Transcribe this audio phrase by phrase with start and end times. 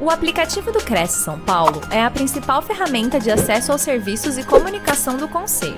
[0.00, 4.46] O aplicativo do Cresce São Paulo é a principal ferramenta de acesso aos serviços e
[4.46, 5.74] comunicação do Conselho.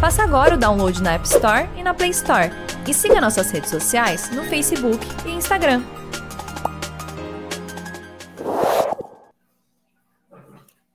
[0.00, 2.50] Faça agora o download na App Store e na Play Store.
[2.88, 5.82] E siga nossas redes sociais no Facebook e Instagram.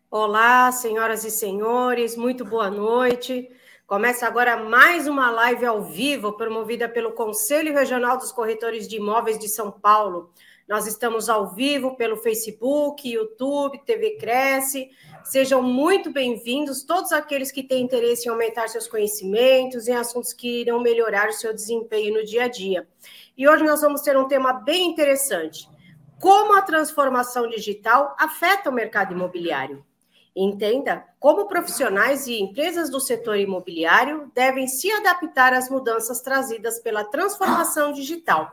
[0.09, 3.47] Olá, senhoras e senhores, muito boa noite.
[3.85, 9.37] Começa agora mais uma live ao vivo promovida pelo Conselho Regional dos Corretores de Imóveis
[9.37, 10.31] de São Paulo.
[10.67, 14.89] Nós estamos ao vivo pelo Facebook, YouTube, TV Cresce.
[15.23, 20.61] Sejam muito bem-vindos todos aqueles que têm interesse em aumentar seus conhecimentos em assuntos que
[20.61, 22.87] irão melhorar o seu desempenho no dia a dia.
[23.37, 25.69] E hoje nós vamos ter um tema bem interessante:
[26.19, 29.85] como a transformação digital afeta o mercado imobiliário.
[30.35, 37.05] Entenda como profissionais e empresas do setor imobiliário devem se adaptar às mudanças trazidas pela
[37.05, 38.51] transformação digital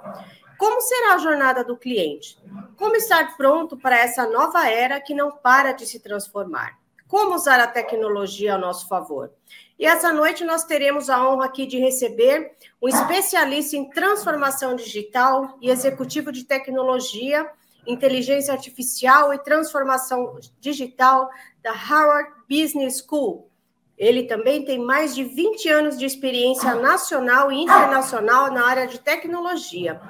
[0.63, 2.39] como será a jornada do cliente?
[2.77, 6.79] Como estar pronto para essa nova era que não para de se transformar?
[7.09, 9.33] Como usar a tecnologia ao nosso favor?
[9.77, 15.59] E essa noite nós teremos a honra aqui de receber um especialista em transformação digital
[15.61, 17.51] e executivo de tecnologia,
[17.85, 21.29] inteligência artificial e transformação digital
[21.61, 23.51] da Harvard Business School.
[23.99, 29.01] Ele também tem mais de 20 anos de experiência nacional e internacional na área de
[29.01, 30.01] tecnologia.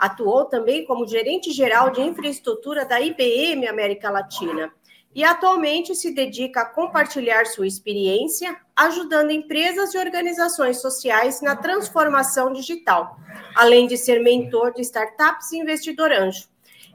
[0.00, 4.72] Atuou também como gerente geral de infraestrutura da IBM América Latina
[5.14, 12.52] e atualmente se dedica a compartilhar sua experiência, ajudando empresas e organizações sociais na transformação
[12.52, 13.18] digital,
[13.54, 16.48] além de ser mentor de startups e investidor anjo.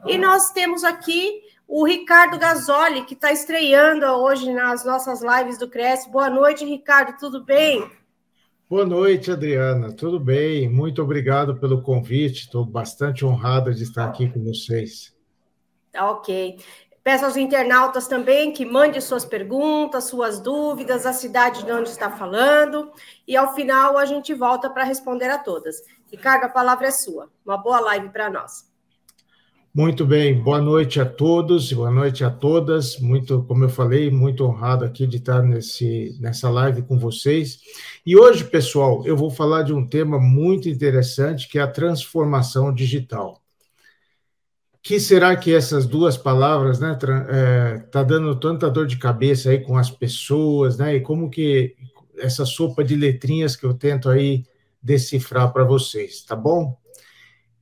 [0.06, 5.68] E nós temos aqui o Ricardo Gasoli, que está estreando hoje nas nossas lives do
[5.68, 6.10] Cresce.
[6.10, 7.88] Boa noite, Ricardo, tudo bem?
[8.68, 9.92] Boa noite, Adriana.
[9.92, 10.68] Tudo bem?
[10.68, 12.40] Muito obrigado pelo convite.
[12.40, 15.14] Estou bastante honrada de estar aqui com vocês.
[15.92, 16.58] Tá ok.
[17.00, 22.10] Peço aos internautas também que mande suas perguntas, suas dúvidas, a cidade de onde está
[22.10, 22.90] falando,
[23.24, 25.80] e ao final a gente volta para responder a todas.
[26.10, 27.30] Ricardo, a palavra é sua.
[27.44, 28.65] Uma boa live para nós.
[29.76, 32.98] Muito bem, boa noite a todos, boa noite a todas.
[32.98, 37.60] Muito, como eu falei, muito honrado aqui de estar nesse, nessa live com vocês.
[38.06, 42.72] E hoje, pessoal, eu vou falar de um tema muito interessante que é a transformação
[42.72, 43.42] digital.
[44.82, 46.98] Que será que essas duas palavras, né,
[47.28, 50.96] é, tá dando tanta dor de cabeça aí com as pessoas, né?
[50.96, 51.76] E como que
[52.16, 54.42] essa sopa de letrinhas que eu tento aí
[54.82, 56.78] decifrar para vocês, tá bom?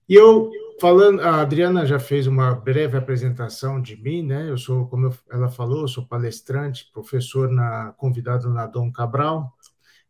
[0.09, 0.49] E eu
[0.84, 4.50] falando, a Adriana já fez uma breve apresentação de mim, né?
[4.50, 9.50] Eu sou, como ela falou, sou palestrante, professor na convidado na Dom Cabral,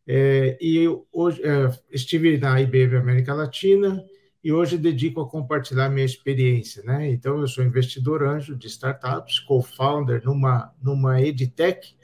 [0.04, 4.04] é, e hoje é, estive na IBM América Latina
[4.42, 7.08] e hoje dedico a compartilhar minha experiência, né?
[7.08, 11.96] Então eu sou investidor anjo de startups, co-founder numa numa edtech,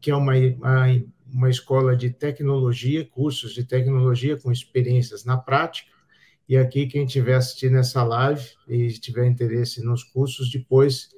[0.00, 0.86] que é uma, uma
[1.30, 5.93] uma escola de tecnologia, cursos de tecnologia com experiências na prática
[6.48, 11.08] e aqui, quem estiver assistindo essa live e tiver interesse nos cursos, depois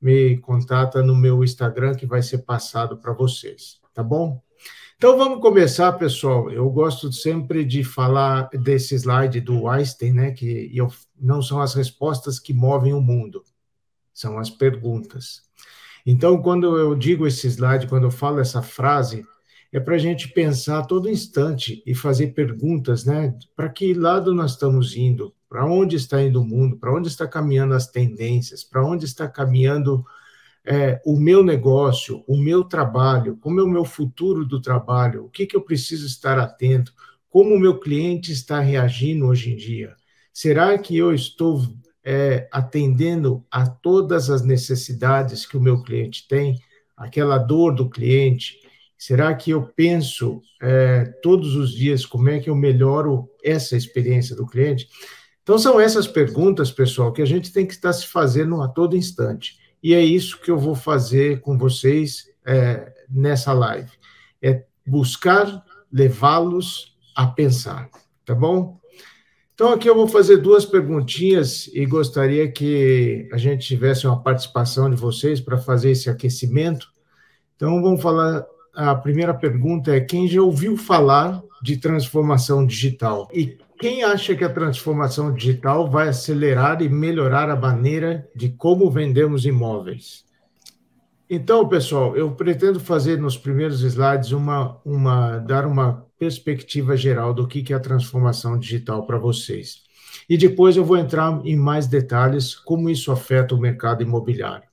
[0.00, 4.42] me contata no meu Instagram, que vai ser passado para vocês, tá bom?
[4.96, 6.50] Então vamos começar, pessoal.
[6.50, 10.30] Eu gosto sempre de falar desse slide do Einstein, né?
[10.30, 10.88] Que eu,
[11.20, 13.42] não são as respostas que movem o mundo,
[14.14, 15.42] são as perguntas.
[16.06, 19.26] Então, quando eu digo esse slide, quando eu falo essa frase,
[19.72, 23.34] é para a gente pensar a todo instante e fazer perguntas, né?
[23.56, 25.34] Para que lado nós estamos indo?
[25.48, 26.76] Para onde está indo o mundo?
[26.76, 28.62] Para onde está caminhando as tendências?
[28.62, 30.04] Para onde está caminhando
[30.64, 33.38] é, o meu negócio, o meu trabalho?
[33.38, 35.24] Como é o meu futuro do trabalho?
[35.24, 36.92] O que, que eu preciso estar atento?
[37.30, 39.96] Como o meu cliente está reagindo hoje em dia?
[40.34, 41.62] Será que eu estou
[42.04, 46.60] é, atendendo a todas as necessidades que o meu cliente tem?
[46.94, 48.61] Aquela dor do cliente?
[49.04, 54.36] Será que eu penso é, todos os dias como é que eu melhoro essa experiência
[54.36, 54.86] do cliente?
[55.42, 58.96] Então, são essas perguntas, pessoal, que a gente tem que estar se fazendo a todo
[58.96, 59.58] instante.
[59.82, 63.90] E é isso que eu vou fazer com vocês é, nessa live.
[64.40, 67.90] É buscar levá-los a pensar,
[68.24, 68.78] tá bom?
[69.52, 74.88] Então, aqui eu vou fazer duas perguntinhas e gostaria que a gente tivesse uma participação
[74.88, 76.86] de vocês para fazer esse aquecimento.
[77.56, 83.28] Então, vamos falar a primeira pergunta é: quem já ouviu falar de transformação digital?
[83.32, 88.90] E quem acha que a transformação digital vai acelerar e melhorar a maneira de como
[88.90, 90.24] vendemos imóveis?
[91.28, 97.48] Então, pessoal, eu pretendo fazer nos primeiros slides uma, uma dar uma perspectiva geral do
[97.48, 99.82] que é a transformação digital para vocês.
[100.28, 104.68] e depois eu vou entrar em mais detalhes como isso afeta o mercado imobiliário.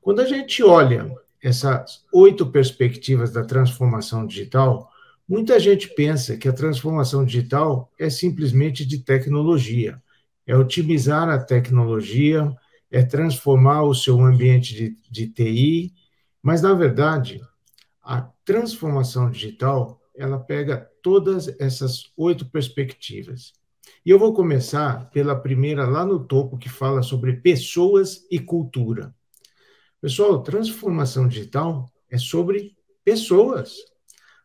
[0.00, 4.90] Quando a gente olha essas oito perspectivas da transformação digital,
[5.28, 10.00] muita gente pensa que a transformação digital é simplesmente de tecnologia,
[10.46, 12.54] é otimizar a tecnologia,
[12.90, 15.92] é transformar o seu ambiente de, de TI,
[16.42, 17.40] mas na verdade
[18.02, 23.52] a transformação digital ela pega todas essas oito perspectivas.
[24.04, 29.14] E eu vou começar pela primeira lá no topo que fala sobre pessoas e cultura.
[30.02, 33.76] Pessoal, transformação digital é sobre pessoas.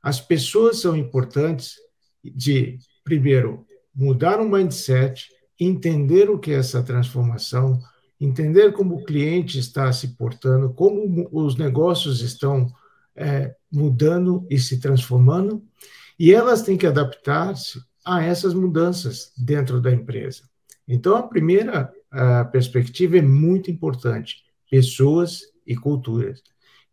[0.03, 1.73] As pessoas são importantes
[2.23, 5.27] de, primeiro, mudar o mindset,
[5.59, 7.79] entender o que é essa transformação,
[8.21, 12.71] entender como o cliente está se portando, como os negócios estão
[13.15, 15.63] é, mudando e se transformando,
[16.19, 20.43] e elas têm que adaptar-se a essas mudanças dentro da empresa.
[20.87, 26.41] Então, a primeira a perspectiva é muito importante: pessoas e culturas.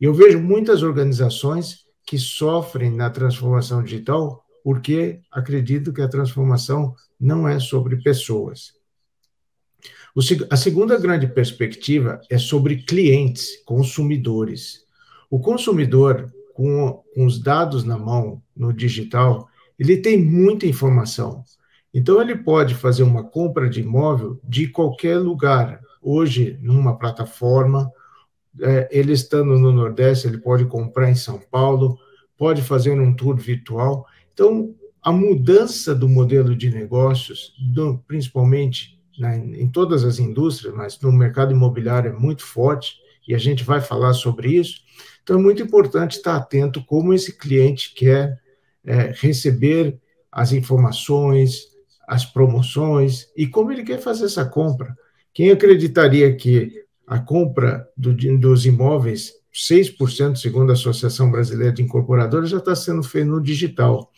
[0.01, 7.47] Eu vejo muitas organizações que sofrem na transformação digital porque acredito que a transformação não
[7.47, 8.73] é sobre pessoas.
[10.49, 14.85] A segunda grande perspectiva é sobre clientes, consumidores.
[15.29, 19.49] O consumidor, com os dados na mão, no digital,
[19.79, 21.45] ele tem muita informação.
[21.93, 25.81] Então, ele pode fazer uma compra de imóvel de qualquer lugar.
[26.07, 27.91] Hoje, numa plataforma,
[28.61, 31.99] é, ele estando no Nordeste, ele pode comprar em São Paulo,
[32.37, 34.07] pode fazer um tour virtual.
[34.35, 41.01] Então, a mudança do modelo de negócios, do, principalmente né, em todas as indústrias, mas
[41.01, 44.83] no mercado imobiliário é muito forte, e a gente vai falar sobre isso.
[45.23, 48.39] Então, é muito importante estar atento como esse cliente quer
[48.85, 49.99] é, receber
[50.31, 51.69] as informações,
[52.07, 54.95] as promoções e como ele quer fazer essa compra.
[55.35, 62.51] Quem acreditaria que a compra do, dos imóveis, 6%, segundo a Associação Brasileira de Incorporadores,
[62.51, 64.13] já está sendo feito no digital.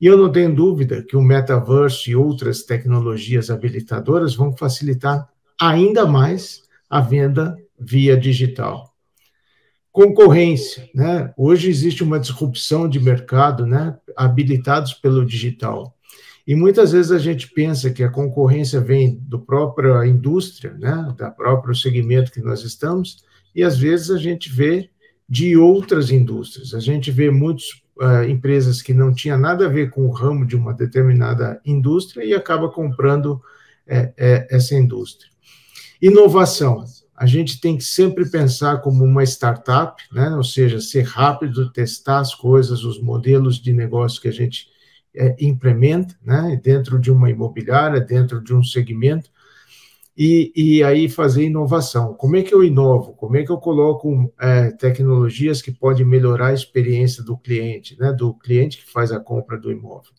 [0.00, 5.28] E eu não tenho dúvida que o metaverso e outras tecnologias habilitadoras vão facilitar
[5.58, 8.92] ainda mais a venda via digital.
[9.90, 11.32] Concorrência, né?
[11.38, 13.96] Hoje existe uma disrupção de mercado, né?
[14.14, 15.95] Habilitados pelo digital.
[16.46, 21.12] E muitas vezes a gente pensa que a concorrência vem do própria indústria, né?
[21.16, 24.88] Da próprio segmento que nós estamos, e às vezes a gente vê
[25.28, 26.72] de outras indústrias.
[26.72, 27.70] A gente vê muitas
[28.00, 32.24] uh, empresas que não tinha nada a ver com o ramo de uma determinada indústria
[32.24, 33.40] e acaba comprando
[33.86, 35.30] é, é, essa indústria.
[36.00, 36.84] Inovação
[37.16, 40.36] a gente tem que sempre pensar como uma startup, né?
[40.36, 44.68] ou seja, ser rápido, testar as coisas, os modelos de negócio que a gente
[45.16, 46.60] é, implementa, né?
[46.62, 49.30] dentro de uma imobiliária, dentro de um segmento,
[50.16, 52.14] e, e aí fazer inovação.
[52.14, 53.12] Como é que eu inovo?
[53.14, 58.12] Como é que eu coloco é, tecnologias que podem melhorar a experiência do cliente, né?
[58.12, 60.12] do cliente que faz a compra do imóvel?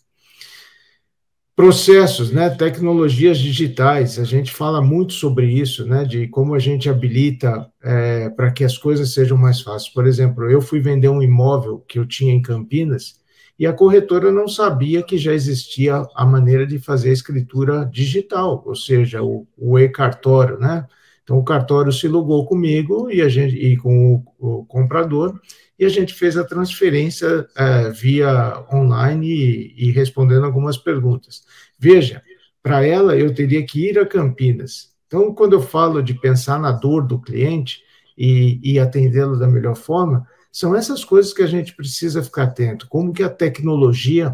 [1.58, 6.88] Processos, né, tecnologias digitais, a gente fala muito sobre isso, né, de como a gente
[6.88, 9.92] habilita é, para que as coisas sejam mais fáceis.
[9.92, 13.16] Por exemplo, eu fui vender um imóvel que eu tinha em Campinas
[13.60, 18.64] e a corretora não sabia que já existia a maneira de fazer a escritura digital,
[18.66, 20.86] ou seja, o, o e-cartório, né?
[21.24, 25.38] Então o cartório se logou comigo e a gente e com o, o comprador
[25.78, 31.44] e a gente fez a transferência é, via online e, e, respondendo algumas perguntas.
[31.78, 32.22] Veja,
[32.64, 34.92] para ela eu teria que ir a Campinas.
[35.06, 37.82] Então, quando eu falo de pensar na dor do cliente
[38.18, 42.88] e, e atendê-lo da melhor forma, são essas coisas que a gente precisa ficar atento.
[42.88, 44.34] Como que a tecnologia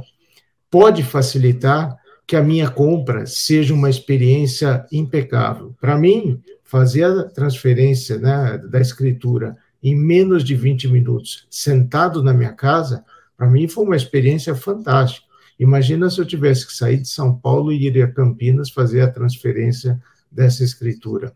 [0.69, 5.75] pode facilitar que a minha compra seja uma experiência impecável.
[5.79, 12.33] Para mim, fazer a transferência né, da escritura em menos de 20 minutos, sentado na
[12.33, 13.03] minha casa,
[13.35, 15.27] para mim foi uma experiência fantástica.
[15.59, 19.11] Imagina se eu tivesse que sair de São Paulo e ir a Campinas fazer a
[19.11, 20.01] transferência
[20.31, 21.33] dessa escritura.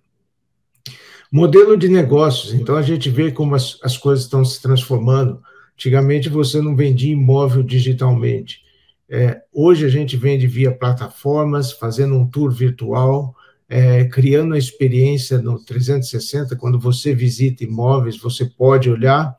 [1.32, 2.54] Modelo de negócios.
[2.54, 5.42] Então, a gente vê como as, as coisas estão se transformando.
[5.74, 8.62] Antigamente, você não vendia imóvel digitalmente.
[9.10, 13.36] É, hoje, a gente vende via plataformas, fazendo um tour virtual,
[13.70, 19.36] é, criando a experiência no 360, quando você visita imóveis, você pode olhar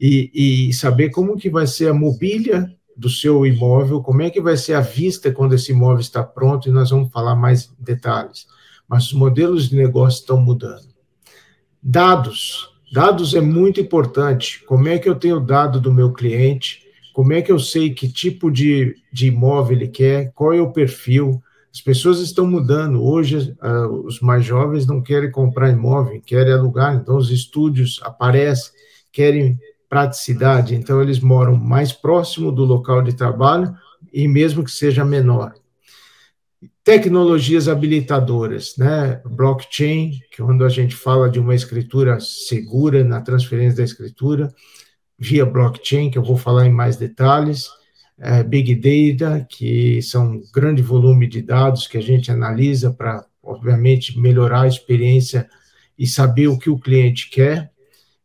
[0.00, 4.40] e, e, saber como que vai ser a mobília do seu imóvel, como é que
[4.40, 8.46] vai ser a vista quando esse imóvel está pronto, e nós vamos falar mais detalhes.
[8.88, 10.89] Mas os modelos de negócio estão mudando.
[11.82, 12.68] Dados.
[12.92, 14.62] Dados é muito importante.
[14.66, 16.82] Como é que eu tenho dado do meu cliente?
[17.12, 20.32] Como é que eu sei que tipo de, de imóvel ele quer?
[20.34, 21.42] Qual é o perfil?
[21.72, 23.02] As pessoas estão mudando.
[23.02, 26.96] Hoje, uh, os mais jovens não querem comprar imóvel, querem alugar.
[26.96, 28.72] Então, os estúdios aparecem,
[29.12, 29.58] querem
[29.88, 30.74] praticidade.
[30.74, 33.74] Então, eles moram mais próximo do local de trabalho
[34.12, 35.54] e mesmo que seja menor.
[36.84, 39.20] Tecnologias habilitadoras, né?
[39.24, 44.52] Blockchain, que é quando a gente fala de uma escritura segura na transferência da escritura,
[45.18, 47.68] via blockchain, que eu vou falar em mais detalhes
[48.20, 53.24] é, Big Data, que são um grande volume de dados que a gente analisa para,
[53.42, 55.48] obviamente, melhorar a experiência
[55.98, 57.70] e saber o que o cliente quer.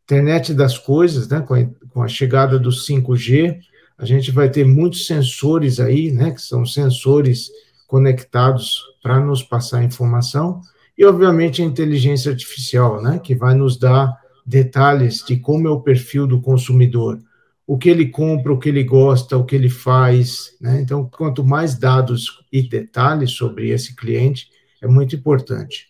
[0.04, 3.58] Internet das coisas, né, com a, com a chegada do 5G,
[3.98, 7.50] a gente vai ter muitos sensores aí, né, que são sensores
[7.86, 10.60] conectados para nos passar informação,
[10.96, 14.12] e, obviamente, a inteligência artificial, né, que vai nos dar
[14.44, 17.18] detalhes de como é o perfil do consumidor
[17.66, 20.56] o que ele compra, o que ele gosta, o que ele faz.
[20.60, 20.80] Né?
[20.80, 24.48] Então, quanto mais dados e detalhes sobre esse cliente,
[24.80, 25.88] é muito importante.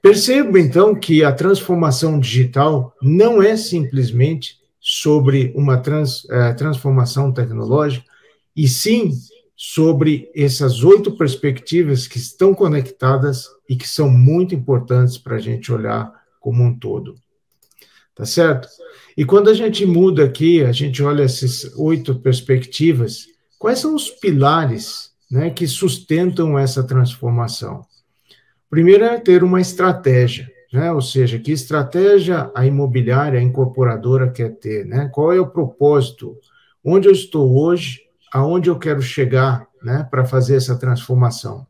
[0.00, 8.04] Perceba, então, que a transformação digital não é simplesmente sobre uma trans, é, transformação tecnológica,
[8.56, 9.12] e sim
[9.66, 15.72] sobre essas oito perspectivas que estão conectadas e que são muito importantes para a gente
[15.72, 17.14] olhar como um todo.
[18.14, 18.68] Tá certo?
[19.16, 23.24] E quando a gente muda aqui, a gente olha essas oito perspectivas,
[23.58, 27.86] quais são os pilares né, que sustentam essa transformação?
[28.68, 30.92] Primeiro é ter uma estratégia, né?
[30.92, 35.08] ou seja, que estratégia a imobiliária, a incorporadora quer ter, né?
[35.10, 36.36] qual é o propósito,
[36.84, 38.03] onde eu estou hoje,
[38.34, 41.64] aonde eu quero chegar né, para fazer essa transformação.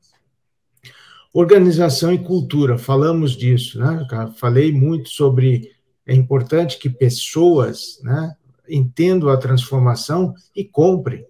[1.30, 4.06] Organização e cultura, falamos disso, né?
[4.38, 5.72] Falei muito sobre
[6.06, 8.34] é importante que pessoas né,
[8.66, 11.26] entendam a transformação e comprem.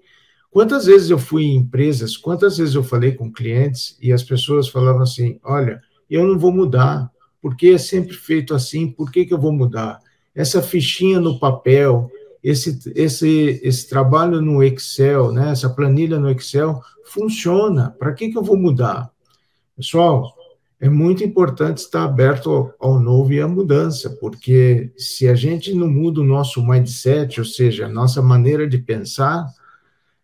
[0.53, 4.69] Quantas vezes eu fui em empresas, quantas vezes eu falei com clientes e as pessoas
[4.69, 7.11] falavam assim: olha, eu não vou mudar,
[7.43, 9.99] porque é sempre feito assim, por que, que eu vou mudar?
[10.33, 12.09] Essa fichinha no papel,
[12.45, 18.37] esse, esse, esse trabalho no Excel, né, essa planilha no Excel, funciona, para que, que
[18.37, 19.11] eu vou mudar?
[19.75, 20.31] Pessoal,
[20.79, 25.89] é muito importante estar aberto ao, novo e à mudança, porque se a gente não
[25.89, 29.47] muda o nosso mindset, ou seja, a nossa maneira de pensar,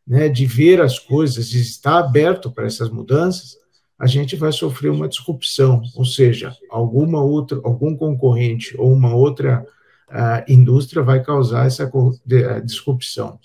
[0.07, 3.57] né, de ver as coisas, de estar aberto para essas mudanças,
[3.99, 9.67] a gente vai sofrer uma disrupção, ou seja, alguma outra, algum concorrente ou uma outra
[10.11, 13.39] uh, indústria vai causar essa uh, disrupção.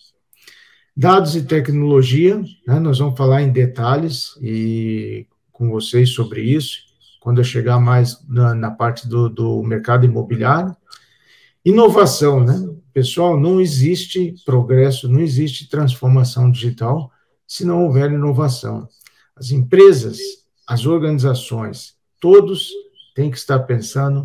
[0.96, 6.86] Dados e tecnologia, né, nós vamos falar em detalhes e com vocês sobre isso
[7.26, 10.76] quando eu chegar mais na, na parte do, do mercado imobiliário.
[11.66, 12.54] Inovação, né?
[12.94, 17.12] Pessoal, não existe progresso, não existe transformação digital
[17.48, 18.88] se não houver inovação.
[19.36, 20.20] As empresas,
[20.68, 22.70] as organizações, todos
[23.16, 24.24] têm que estar pensando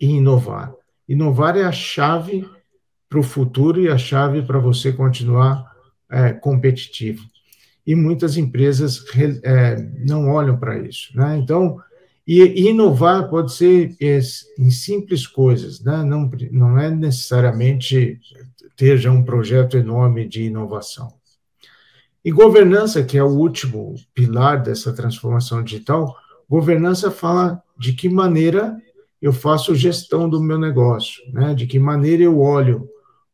[0.00, 0.74] em inovar.
[1.10, 2.48] Inovar é a chave
[3.08, 5.68] para o futuro e a chave para você continuar
[6.08, 7.24] é, competitivo.
[7.84, 9.04] E muitas empresas
[9.42, 9.74] é,
[10.06, 11.10] não olham para isso.
[11.16, 11.36] Né?
[11.36, 11.80] Então,
[12.24, 13.96] e inovar pode ser
[14.56, 16.04] em simples coisas, né?
[16.04, 18.20] não, não é necessariamente
[18.76, 21.12] ter um projeto enorme de inovação.
[22.24, 26.14] E governança, que é o último pilar dessa transformação digital,
[26.48, 28.80] governança fala de que maneira
[29.20, 31.54] eu faço gestão do meu negócio, né?
[31.54, 32.88] de que maneira eu olho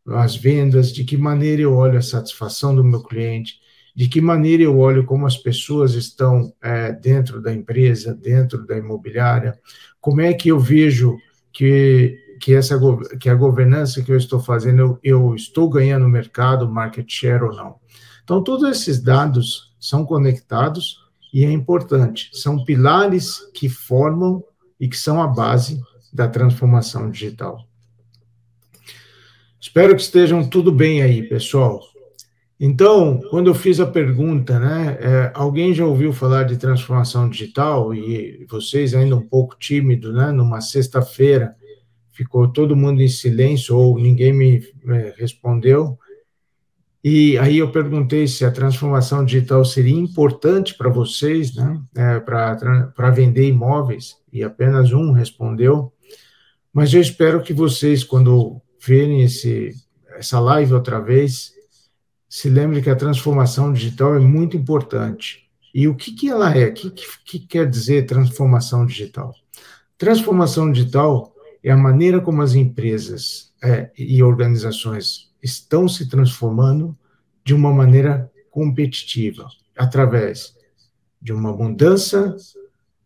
[0.09, 3.61] as vendas, de que maneira eu olho a satisfação do meu cliente,
[3.95, 8.77] de que maneira eu olho como as pessoas estão é, dentro da empresa, dentro da
[8.77, 9.59] imobiliária,
[10.01, 11.17] como é que eu vejo
[11.53, 12.79] que, que, essa,
[13.19, 17.55] que a governança que eu estou fazendo, eu, eu estou ganhando mercado, market share ou
[17.55, 17.77] não.
[18.23, 20.99] Então, todos esses dados são conectados
[21.33, 24.45] e é importante, são pilares que formam
[24.79, 25.81] e que são a base
[26.13, 27.67] da transformação digital.
[29.61, 31.81] Espero que estejam tudo bem aí, pessoal.
[32.59, 37.95] Então, quando eu fiz a pergunta, né, é, alguém já ouviu falar de transformação digital
[37.95, 41.55] e vocês ainda um pouco tímido, né, numa sexta-feira,
[42.13, 45.99] ficou todo mundo em silêncio ou ninguém me é, respondeu.
[47.09, 53.11] E aí eu perguntei se a transformação digital seria importante para vocês, né, é, para
[53.13, 55.93] vender imóveis, e apenas um respondeu.
[56.73, 59.71] Mas eu espero que vocês, quando verem esse,
[60.19, 61.53] essa live outra vez,
[62.29, 65.49] se lembre que a transformação digital é muito importante.
[65.73, 66.71] E o que, que ela é?
[66.71, 69.33] O que, que, que quer dizer transformação digital?
[69.97, 71.33] Transformação digital
[71.63, 76.97] é a maneira como as empresas é, e organizações estão se transformando
[77.45, 80.55] de uma maneira competitiva, através
[81.23, 82.37] de uma mudança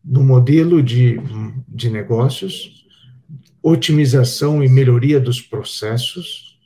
[0.02, 1.20] no modelo de,
[1.68, 2.86] de negócios,
[3.62, 6.58] otimização e melhoria dos processos,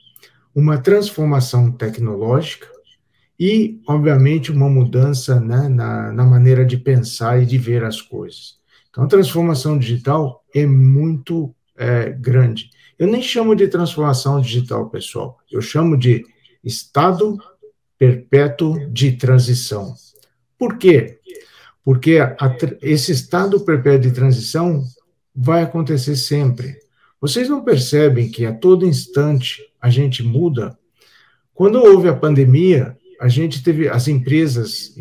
[0.54, 2.69] uma transformação tecnológica
[3.38, 8.59] e, obviamente, uma mudança né, na, na maneira de pensar e de ver as coisas.
[8.88, 12.71] Então, a transformação digital é muito é, grande.
[12.99, 15.39] Eu nem chamo de transformação digital, pessoal.
[15.51, 16.25] Eu chamo de
[16.63, 17.39] estado
[17.99, 19.95] perpétuo de transição.
[20.59, 21.19] Por quê?
[21.85, 22.37] Porque a,
[22.81, 24.83] esse estado perpétuo de transição
[25.35, 26.79] vai acontecer sempre.
[27.21, 30.79] Vocês não percebem que a todo instante a gente muda?
[31.53, 34.95] Quando houve a pandemia, a gente teve as empresas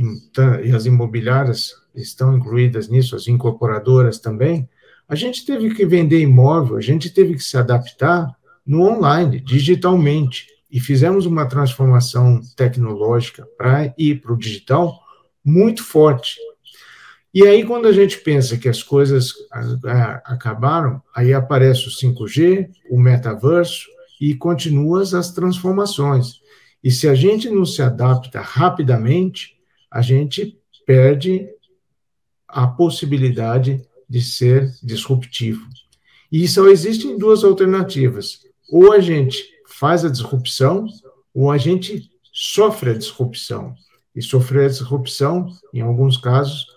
[0.64, 4.68] e as imobiliárias estão incluídas nisso, as incorporadoras também.
[5.08, 10.48] A gente teve que vender imóvel, a gente teve que se adaptar no online, digitalmente,
[10.72, 15.00] e fizemos uma transformação tecnológica para ir para o digital
[15.46, 16.38] muito forte.
[17.34, 19.34] E aí, quando a gente pensa que as coisas
[20.24, 23.88] acabaram, aí aparece o 5G, o metaverso,
[24.22, 26.42] e continuam as transformações.
[26.84, 29.58] E se a gente não se adapta rapidamente,
[29.92, 31.48] a gente perde
[32.48, 33.82] a possibilidade
[34.14, 35.68] de ser disruptivo.
[36.32, 38.42] E só existem duas alternativas.
[38.70, 40.86] Ou a gente faz a disrupção,
[41.34, 43.74] ou a gente sofre a disrupção.
[44.16, 46.68] E sofrer a disrupção, em alguns casos,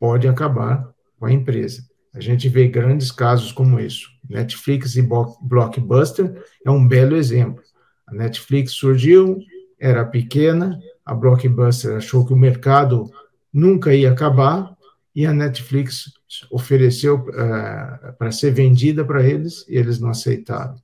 [0.00, 1.86] pode acabar com a empresa.
[2.14, 4.08] A gente vê grandes casos como isso.
[4.26, 5.06] Netflix e
[5.42, 7.62] Blockbuster é um belo exemplo.
[8.06, 9.38] A Netflix surgiu,
[9.78, 13.10] era pequena, a Blockbuster achou que o mercado
[13.52, 14.74] nunca ia acabar
[15.14, 16.15] e a Netflix
[16.50, 20.74] ofereceu uh, para ser vendida para eles e eles não aceitaram.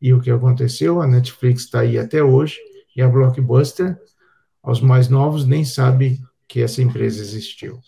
[0.00, 1.00] E o que aconteceu?
[1.00, 2.58] A Netflix está aí até hoje
[2.94, 3.98] e a Blockbuster,
[4.62, 7.80] aos mais novos, nem sabe que essa empresa existiu.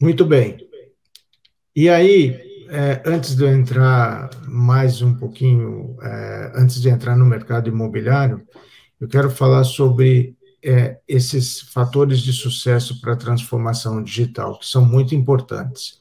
[0.00, 0.58] Muito bem.
[1.74, 7.26] E aí, é, antes de eu entrar mais um pouquinho, é, antes de entrar no
[7.26, 8.46] mercado imobiliário,
[9.00, 14.84] eu quero falar sobre é, esses fatores de sucesso para a transformação digital, que são
[14.84, 16.00] muito importantes.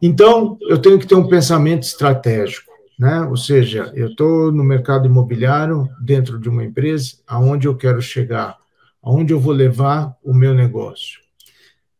[0.00, 3.22] Então, eu tenho que ter um pensamento estratégico, né?
[3.22, 8.56] Ou seja, eu estou no mercado imobiliário, dentro de uma empresa, aonde eu quero chegar,
[9.02, 11.20] aonde eu vou levar o meu negócio.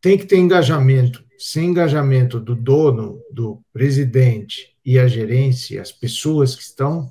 [0.01, 6.53] Tem que ter engajamento sem engajamento do dono, do presidente e a gerência, as pessoas
[6.53, 7.09] que estão,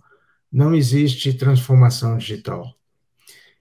[0.52, 2.77] não existe transformação digital.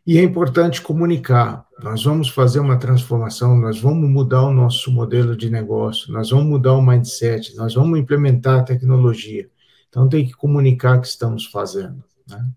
[0.08, 1.68] E é importante comunicar.
[1.84, 6.46] Nós vamos fazer uma transformação, nós vamos mudar o nosso modelo de negócio, nós vamos
[6.46, 9.50] mudar o mindset, nós vamos implementar a tecnologia.
[9.90, 12.02] Então tem que comunicar o que estamos fazendo.
[12.26, 12.48] Né?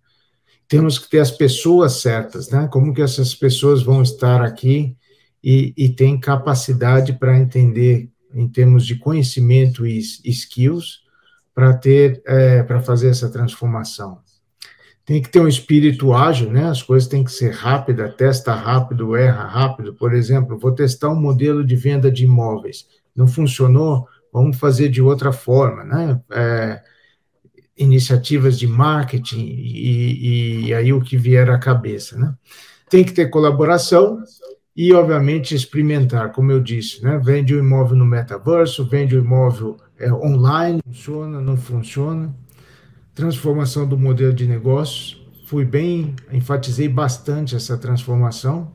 [0.68, 2.68] Temos que ter as pessoas certas, né?
[2.68, 4.96] Como que essas pessoas vão estar aqui
[5.42, 11.00] e, e tem capacidade para entender em termos de conhecimento e skills
[11.52, 14.20] para ter é, para fazer essa transformação.
[15.10, 16.66] Tem que ter um espírito ágil, né?
[16.66, 19.92] As coisas têm que ser rápidas, testa rápido, erra rápido.
[19.92, 22.86] Por exemplo, vou testar um modelo de venda de imóveis.
[23.12, 26.20] Não funcionou, vamos fazer de outra forma, né?
[26.30, 26.80] É,
[27.76, 32.32] iniciativas de marketing e, e, aí o que vier à cabeça, né?
[32.88, 34.22] Tem que ter colaboração,
[34.76, 37.20] e, obviamente, experimentar, como eu disse, né?
[37.22, 42.32] Vende o imóvel no metaverso, vende o imóvel é, online, funciona, não funciona.
[43.20, 48.72] Transformação do modelo de negócios, fui bem, enfatizei bastante essa transformação.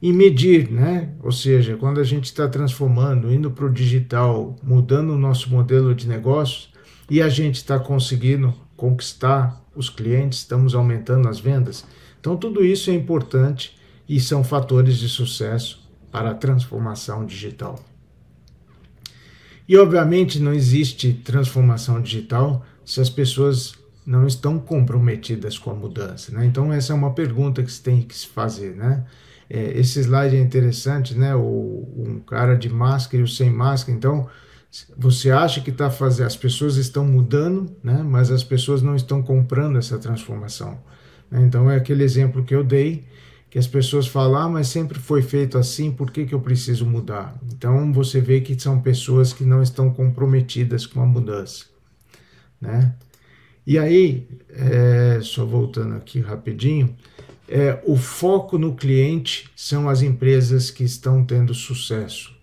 [0.00, 1.12] E medir, né?
[1.22, 5.94] Ou seja, quando a gente está transformando, indo para o digital, mudando o nosso modelo
[5.94, 6.70] de negócios,
[7.10, 11.84] e a gente está conseguindo conquistar os clientes, estamos aumentando as vendas.
[12.18, 13.76] Então, tudo isso é importante
[14.08, 17.78] e são fatores de sucesso para a transformação digital.
[19.68, 23.74] E, obviamente, não existe transformação digital se as pessoas
[24.06, 26.32] não estão comprometidas com a mudança.
[26.32, 26.44] Né?
[26.46, 28.74] Então, essa é uma pergunta que se tem que se fazer.
[28.76, 29.04] Né?
[29.48, 31.34] É, esse slide é interessante, né?
[31.34, 33.96] O, um cara de máscara e o sem máscara.
[33.96, 34.28] Então,
[34.96, 38.02] você acha que está fazendo, as pessoas estão mudando, né?
[38.04, 40.78] mas as pessoas não estão comprando essa transformação.
[41.30, 41.42] Né?
[41.42, 43.04] Então, é aquele exemplo que eu dei
[43.54, 46.84] que as pessoas falam, ah, mas sempre foi feito assim, por que, que eu preciso
[46.84, 47.38] mudar?
[47.52, 51.66] Então você vê que são pessoas que não estão comprometidas com a mudança,
[52.60, 52.94] né?
[53.66, 56.94] E aí, é, só voltando aqui rapidinho,
[57.48, 62.34] é, o foco no cliente são as empresas que estão tendo sucesso.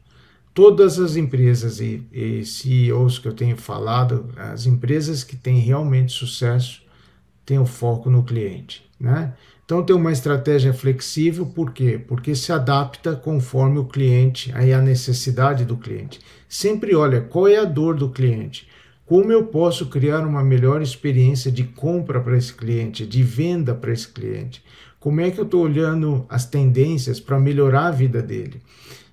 [0.54, 6.12] Todas as empresas e, e CEOs que eu tenho falado, as empresas que têm realmente
[6.12, 6.82] sucesso,
[7.45, 9.34] têm o foco no cliente, né?
[9.63, 11.97] Então tem uma estratégia flexível, por quê?
[12.06, 16.19] Porque se adapta conforme o cliente, aí a necessidade do cliente.
[16.50, 18.67] Sempre olha qual é a dor do cliente.
[19.12, 23.91] Como eu posso criar uma melhor experiência de compra para esse cliente, de venda para
[23.91, 24.63] esse cliente?
[25.02, 28.62] Como é que eu estou olhando as tendências para melhorar a vida dele?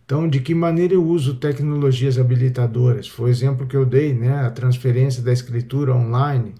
[0.06, 3.08] Então, de que maneira eu uso tecnologias habilitadoras?
[3.08, 4.46] Foi o exemplo que eu dei, né?
[4.46, 6.54] A transferência da escritura online.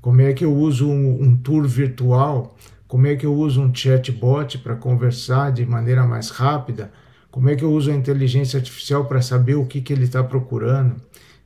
[0.00, 2.58] Como é que eu uso um, um tour virtual?
[2.88, 6.90] Como é que eu uso um chatbot para conversar de maneira mais rápida?
[7.30, 10.24] Como é que eu uso a inteligência artificial para saber o que, que ele está
[10.24, 10.96] procurando?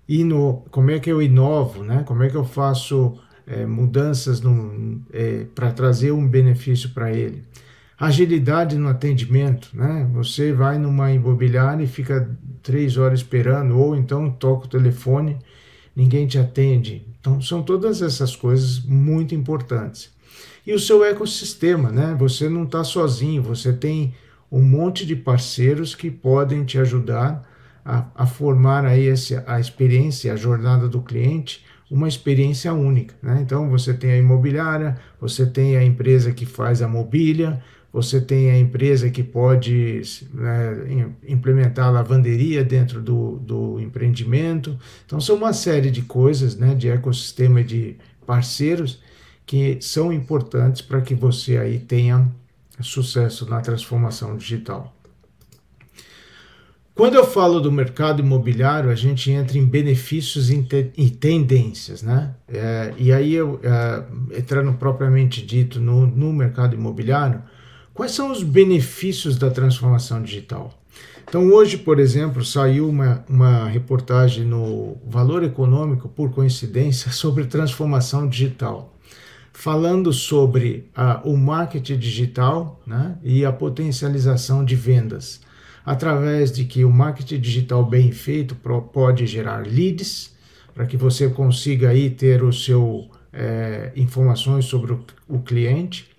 [0.08, 2.04] E no, como é que eu inovo, né?
[2.06, 4.40] Como é que eu faço é, mudanças
[5.12, 7.42] é, para trazer um benefício para ele?
[7.98, 10.08] Agilidade no atendimento, né?
[10.12, 12.30] Você vai numa imobiliária e fica
[12.62, 15.38] três horas esperando, ou então toca o telefone,
[15.94, 17.06] ninguém te atende.
[17.20, 20.14] Então, são todas essas coisas muito importantes
[20.66, 22.16] e o seu ecossistema, né?
[22.18, 24.14] Você não está sozinho, você tem
[24.50, 27.48] um monte de parceiros que podem te ajudar
[27.86, 33.14] a, a formar aí esse, a experiência, a jornada do cliente, uma experiência única.
[33.22, 33.38] Né?
[33.40, 38.50] Então você tem a imobiliária, você tem a empresa que faz a mobília, você tem
[38.50, 40.02] a empresa que pode
[40.34, 44.76] né, implementar a lavanderia dentro do, do empreendimento.
[45.06, 47.96] Então são uma série de coisas né, de ecossistema de
[48.26, 49.00] parceiros
[49.46, 52.28] que são importantes para que você aí tenha
[52.80, 54.95] sucesso na transformação digital.
[56.96, 62.34] Quando eu falo do mercado imobiliário, a gente entra em benefícios e tendências, né?
[62.48, 67.42] É, e aí, eu, é, entrando propriamente dito no, no mercado imobiliário,
[67.92, 70.72] quais são os benefícios da transformação digital?
[71.28, 78.26] Então, hoje, por exemplo, saiu uma, uma reportagem no Valor Econômico, por coincidência, sobre transformação
[78.26, 78.94] digital
[79.52, 80.90] falando sobre
[81.24, 85.40] o marketing digital né, e a potencialização de vendas,
[85.86, 88.56] através de que o marketing digital bem feito
[88.92, 90.34] pode gerar leads,
[90.74, 96.10] para que você consiga aí ter o seu é, informações sobre o, o cliente,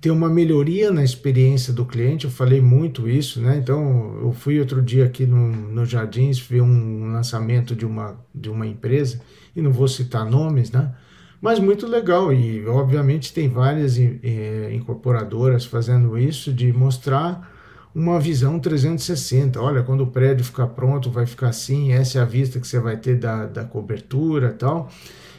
[0.00, 3.56] ter uma melhoria na experiência do cliente, eu falei muito isso, né?
[3.56, 8.48] Então, eu fui outro dia aqui no, no Jardins, vi um lançamento de uma, de
[8.50, 9.20] uma empresa,
[9.54, 10.92] e não vou citar nomes, né?
[11.40, 17.57] Mas muito legal, e obviamente tem várias é, incorporadoras fazendo isso, de mostrar
[17.98, 19.60] uma visão 360.
[19.60, 22.78] Olha, quando o prédio ficar pronto, vai ficar assim, essa é a vista que você
[22.78, 24.88] vai ter da, da cobertura tal.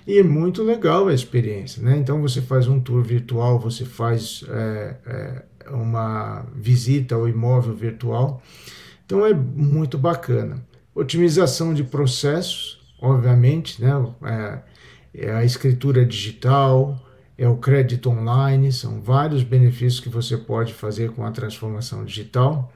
[0.05, 1.97] E é muito legal a experiência, né?
[1.97, 8.41] Então você faz um tour virtual, você faz é, é, uma visita ao imóvel virtual.
[9.05, 10.65] Então é muito bacana.
[10.93, 13.91] Otimização de processos, obviamente, né?
[14.23, 14.59] É,
[15.13, 16.99] é a escritura digital,
[17.39, 22.71] é o crédito online, são vários benefícios que você pode fazer com a transformação digital.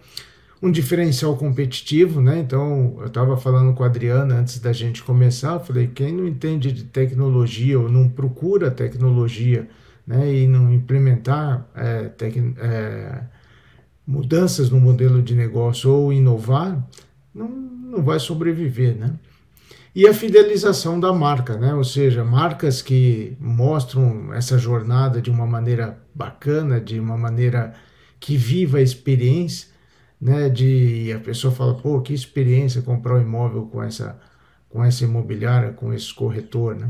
[0.62, 2.39] Um diferencial competitivo, né?
[2.39, 6.26] Então, eu estava falando com a Adriana antes da gente começar, eu falei, quem não
[6.26, 9.67] entende de tecnologia ou não procura tecnologia,
[10.08, 13.23] né, e não implementar é, tec, é,
[14.08, 16.82] mudanças no modelo de negócio ou inovar,
[17.36, 19.13] não, não vai sobreviver, né?
[19.95, 21.73] E a fidelização da marca, né?
[21.75, 27.75] Ou seja, marcas que mostram essa jornada de uma maneira bacana, de uma maneira
[28.19, 29.67] que viva a experiência,
[30.19, 30.49] né?
[30.49, 34.19] De a pessoa fala, pô, que experiência comprar um imóvel com essa
[34.67, 36.89] com essa imobiliária, com esse corretor, né?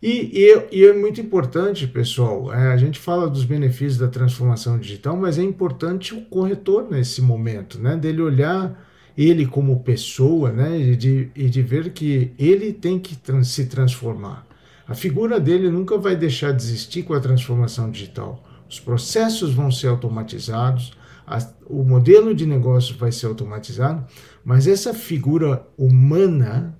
[0.00, 4.78] E, e, e, é muito importante, pessoal, é, a gente fala dos benefícios da transformação
[4.78, 7.96] digital, mas é importante o corretor nesse momento, né?
[7.96, 8.78] Dele olhar
[9.16, 13.66] ele como pessoa, né, e de, e de ver que ele tem que trans, se
[13.66, 14.46] transformar.
[14.86, 18.42] A figura dele nunca vai deixar de existir com a transformação digital.
[18.68, 20.92] Os processos vão ser automatizados,
[21.26, 24.04] a, o modelo de negócio vai ser automatizado,
[24.44, 26.76] mas essa figura humana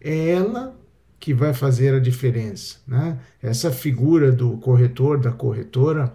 [0.00, 0.74] é ela
[1.20, 2.78] que vai fazer a diferença.
[2.86, 3.18] Né?
[3.42, 6.14] Essa figura do corretor, da corretora,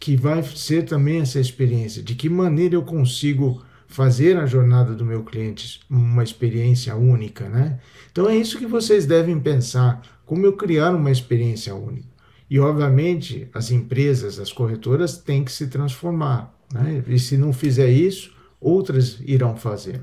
[0.00, 2.02] que vai ser também essa experiência.
[2.02, 3.62] De que maneira eu consigo
[3.92, 7.78] fazer a jornada do meu cliente uma experiência única, né?
[8.10, 12.08] Então é isso que vocês devem pensar, como eu criar uma experiência única.
[12.48, 17.04] E obviamente as empresas, as corretoras têm que se transformar, né?
[17.06, 20.00] E se não fizer isso, outras irão fazer.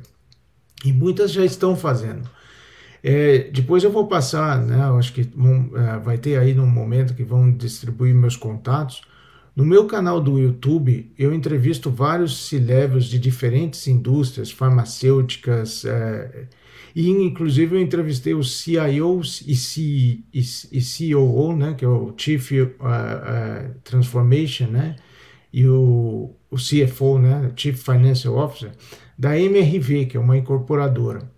[0.86, 2.30] E muitas já estão fazendo.
[3.04, 4.84] É, depois eu vou passar, né?
[4.97, 9.02] Acho que é, vai ter aí no momento que vão distribuir meus contatos
[9.55, 16.47] no meu canal do YouTube, eu entrevisto vários C-levels de diferentes indústrias farmacêuticas, é,
[16.95, 19.81] E, inclusive, eu entrevistei o CIO e, C,
[20.33, 24.95] e, e COO, né, que é o Chief uh, uh, Transformation, né,
[25.53, 28.71] e o, o CFO, né, Chief Financial Officer,
[29.17, 31.29] da MRV, que é uma incorporadora.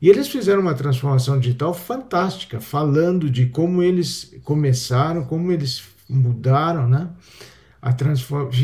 [0.00, 6.88] E eles fizeram uma transformação digital fantástica, falando de como eles começaram, como eles mudaram,
[6.88, 7.08] né?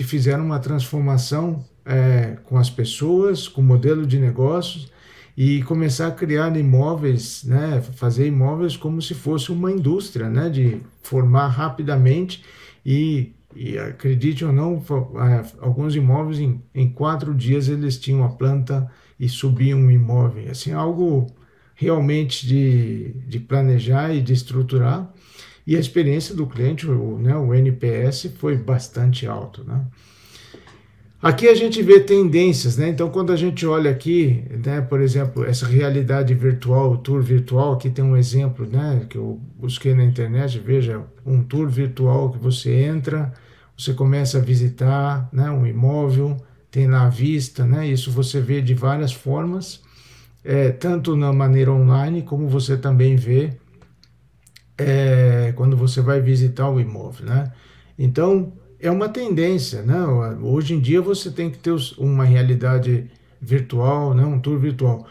[0.05, 4.91] Fizeram uma transformação é, com as pessoas, com o modelo de negócios
[5.37, 7.83] e começar a criar imóveis, né?
[7.95, 10.49] Fazer imóveis como se fosse uma indústria, né?
[10.49, 12.45] De formar rapidamente
[12.85, 14.83] e, e acredite ou não,
[15.17, 20.51] é, alguns imóveis em, em quatro dias eles tinham a planta e subir um imóvel.
[20.51, 21.27] Assim, algo
[21.75, 25.11] realmente de, de planejar e de estruturar.
[25.71, 29.63] E a experiência do cliente, o, né, o NPS, foi bastante alto.
[29.63, 29.81] Né?
[31.23, 32.89] Aqui a gente vê tendências, né?
[32.89, 37.75] Então, quando a gente olha aqui, né, por exemplo, essa realidade virtual, o tour virtual,
[37.75, 42.39] aqui tem um exemplo, né, que eu busquei na internet, veja, um tour virtual que
[42.39, 43.33] você entra,
[43.79, 46.37] você começa a visitar, né, um imóvel,
[46.69, 47.87] tem lá a vista, né?
[47.87, 49.81] Isso você vê de várias formas,
[50.45, 53.53] é, tanto na maneira online como você também vê
[54.81, 57.53] é, quando você vai visitar o imóvel, né?
[57.99, 60.03] Então é uma tendência, né?
[60.43, 64.25] Hoje em dia você tem que ter uma realidade virtual, né?
[64.25, 65.07] Um tour virtual.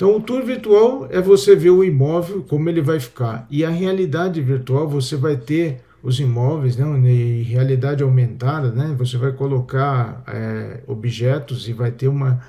[0.00, 3.46] Então, o tour virtual é você ver o imóvel, como ele vai ficar.
[3.50, 9.18] E a realidade virtual, você vai ter os imóveis, né, em realidade aumentada, né, você
[9.18, 12.40] vai colocar é, objetos e vai ter uma,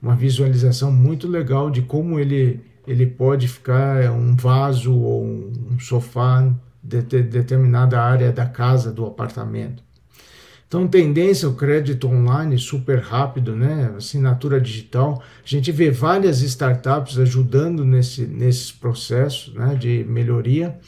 [0.00, 5.78] uma visualização muito legal de como ele, ele pode ficar é, um vaso ou um,
[5.78, 9.82] sofá de, de determinada área da casa, do apartamento.
[10.66, 13.92] Então, tendência o crédito online super rápido, né?
[13.96, 15.20] Assinatura digital.
[15.44, 20.78] A gente vê várias startups ajudando nesse, nesses processos né, de melhoria.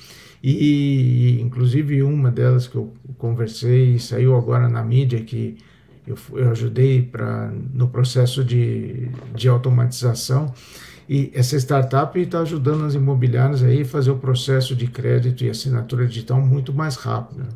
[0.40, 5.58] E, inclusive, uma delas que eu conversei, saiu agora na mídia, que
[6.06, 10.52] eu, eu ajudei pra, no processo de, de automatização.
[11.14, 15.50] E essa startup está ajudando as imobiliárias aí a fazer o processo de crédito e
[15.50, 17.48] assinatura digital muito mais rápido.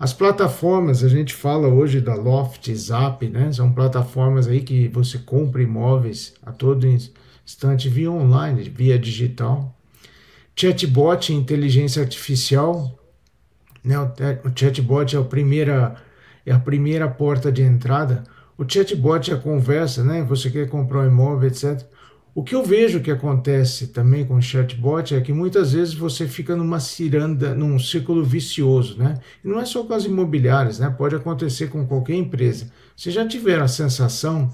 [0.00, 3.52] As plataformas, a gente fala hoje da Loft, Zap, né?
[3.52, 9.76] São plataformas aí que você compra imóveis a todo instante via online, via digital.
[10.56, 12.98] Chatbot, inteligência artificial,
[13.84, 13.98] né?
[13.98, 15.96] O, o chatbot é a primeira
[16.46, 18.24] é a primeira porta de entrada.
[18.56, 20.22] O chatbot é a conversa, né?
[20.22, 21.86] Você quer comprar um imóvel, etc.
[22.38, 26.28] O que eu vejo que acontece também com o chatbot é que muitas vezes você
[26.28, 29.18] fica numa ciranda, num círculo vicioso, né?
[29.44, 30.88] E não é só com as imobiliárias, né?
[30.88, 32.70] Pode acontecer com qualquer empresa.
[32.96, 34.48] Você já tiver a sensação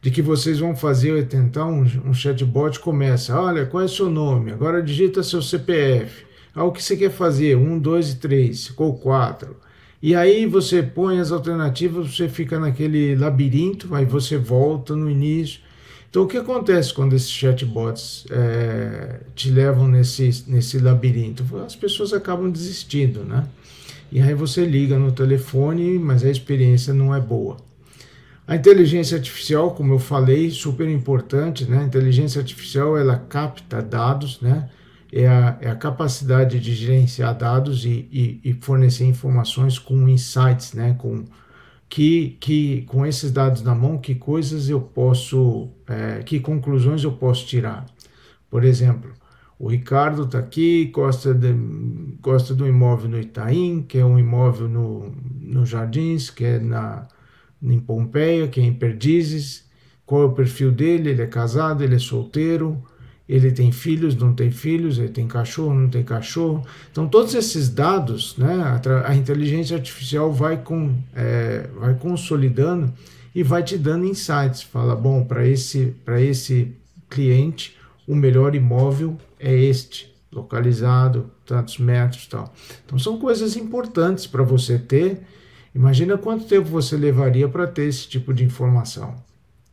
[0.00, 4.08] de que vocês vão fazer tentar um, um chatbot começa, olha, qual é o seu
[4.08, 4.52] nome?
[4.52, 6.24] Agora digita seu CPF.
[6.54, 7.56] Ah, o que você quer fazer?
[7.56, 9.56] Um, dois e três, ou quatro.
[10.00, 15.66] E aí você põe as alternativas, você fica naquele labirinto, aí você volta no início.
[16.10, 21.44] Então, o que acontece quando esses chatbots é, te levam nesse, nesse labirinto?
[21.64, 23.46] As pessoas acabam desistindo, né?
[24.10, 27.58] E aí você liga no telefone, mas a experiência não é boa.
[28.46, 31.80] A inteligência artificial, como eu falei, super importante, né?
[31.80, 34.70] A inteligência artificial, ela capta dados, né?
[35.12, 40.72] É a, é a capacidade de gerenciar dados e, e, e, fornecer informações com insights,
[40.72, 40.96] né?
[40.98, 41.26] Com,
[41.88, 47.12] que, que com esses dados na mão, que coisas eu posso, é, que conclusões eu
[47.12, 47.86] posso tirar.
[48.50, 49.12] Por exemplo,
[49.58, 51.52] o Ricardo está aqui, gosta, de,
[52.20, 57.08] gosta do imóvel no Itaim, que é um imóvel no, no Jardins, que é na
[57.60, 59.68] em Pompeia, que é em Perdizes,
[60.06, 62.82] qual é o perfil dele, ele é casado, ele é solteiro,
[63.28, 66.64] ele tem filhos, não tem filhos, ele tem cachorro, não tem cachorro.
[66.90, 72.92] Então, todos esses dados, né, a, inteligência artificial vai, com, é, vai consolidando
[73.34, 74.62] e vai te dando insights.
[74.62, 76.72] Fala, bom, para esse, esse
[77.10, 82.52] cliente, o melhor imóvel é este, localizado, tantos metros tal.
[82.86, 85.20] Então, são coisas importantes para você ter
[85.74, 89.14] Imagina quanto tempo você levaria para ter esse tipo de informação.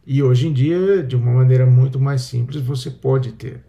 [0.06, 3.62] E hoje em dia, de uma maneira muito mais simples, você pode ter.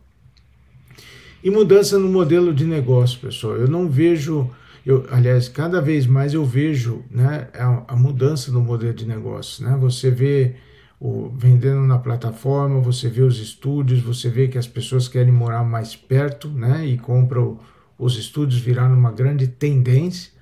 [1.42, 3.56] E mudança no modelo de negócio, pessoal.
[3.56, 4.50] Eu não vejo,
[4.84, 9.64] eu, aliás, cada vez mais eu vejo né, a, a mudança no modelo de negócio.
[9.64, 9.76] Né?
[9.80, 10.56] Você vê
[11.00, 15.64] o, vendendo na plataforma, você vê os estúdios, você vê que as pessoas querem morar
[15.64, 17.58] mais perto né, e compram
[17.98, 20.32] os estúdios viraram uma grande tendência.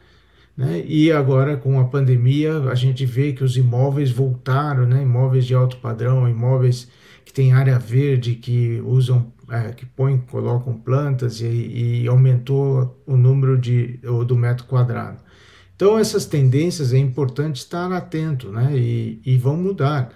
[0.57, 0.85] Né?
[0.87, 5.03] E agora, com a pandemia, a gente vê que os imóveis voltaram, né?
[5.03, 6.89] imóveis de alto padrão, imóveis
[7.25, 13.17] que tem área verde, que usam, é, que põem, colocam plantas e, e, aumentou o
[13.17, 15.19] número de, do metro quadrado.
[15.75, 18.77] Então essas tendências é importante estar atento, né?
[18.77, 20.13] E, e vão mudar.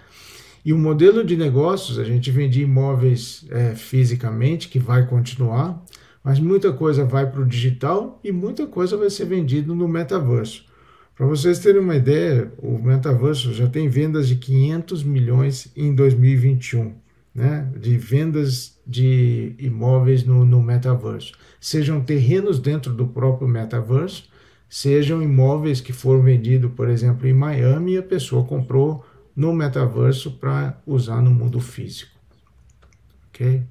[0.65, 5.83] E o modelo de negócios, a gente vende imóveis é, fisicamente, que vai continuar,
[6.23, 10.67] mas muita coisa vai para o digital e muita coisa vai ser vendido no metaverso.
[11.17, 16.95] Para vocês terem uma ideia, o metaverso já tem vendas de 500 milhões em 2021,
[17.35, 17.69] né?
[17.77, 21.33] De vendas de imóveis no, no metaverso.
[21.61, 24.29] Sejam terrenos dentro do próprio metaverso,
[24.69, 29.05] sejam imóveis que foram vendidos, por exemplo, em Miami e a pessoa comprou
[29.35, 32.13] no metaverso para usar no mundo físico.
[33.29, 33.63] Ok?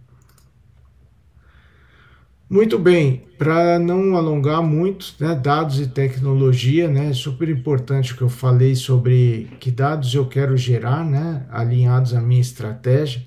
[2.50, 8.22] Muito bem, para não alongar muito, né, dados e tecnologia, né, é super importante que
[8.22, 13.22] eu falei sobre que dados eu quero gerar, né, alinhados à minha estratégia.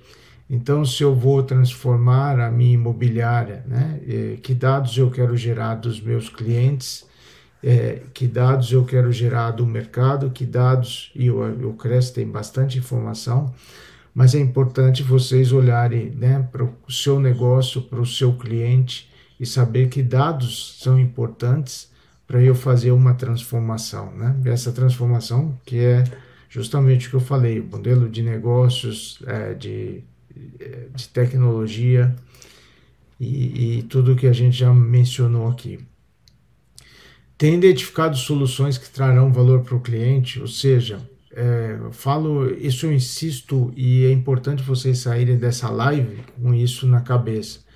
[0.49, 5.75] Então, se eu vou transformar a minha imobiliária, né, eh, que dados eu quero gerar
[5.75, 7.07] dos meus clientes,
[7.63, 12.27] é, que dados eu quero gerar do mercado, que dados, e o, o Cresce tem
[12.27, 13.53] bastante informação,
[14.15, 19.10] mas é importante vocês olharem né, para o seu negócio, para o seu cliente
[19.41, 21.91] e saber que dados são importantes
[22.27, 24.13] para eu fazer uma transformação.
[24.13, 24.37] Né?
[24.45, 26.05] Essa transformação que é
[26.51, 30.05] justamente o que eu falei, o modelo de negócios, é, de,
[30.95, 32.15] de tecnologia
[33.19, 35.81] e, e tudo que a gente já mencionou aqui.
[37.39, 41.01] Tem identificado soluções que trarão valor para o cliente, ou seja,
[41.33, 46.87] é, eu falo, isso eu insisto e é importante vocês saírem dessa live com isso
[46.87, 47.70] na cabeça.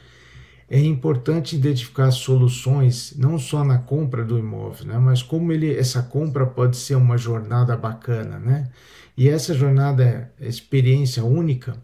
[0.69, 6.03] É importante identificar soluções não só na compra do imóvel, né, mas como ele, essa
[6.03, 8.71] compra pode ser uma jornada bacana, né?
[9.17, 11.77] E essa jornada, experiência única,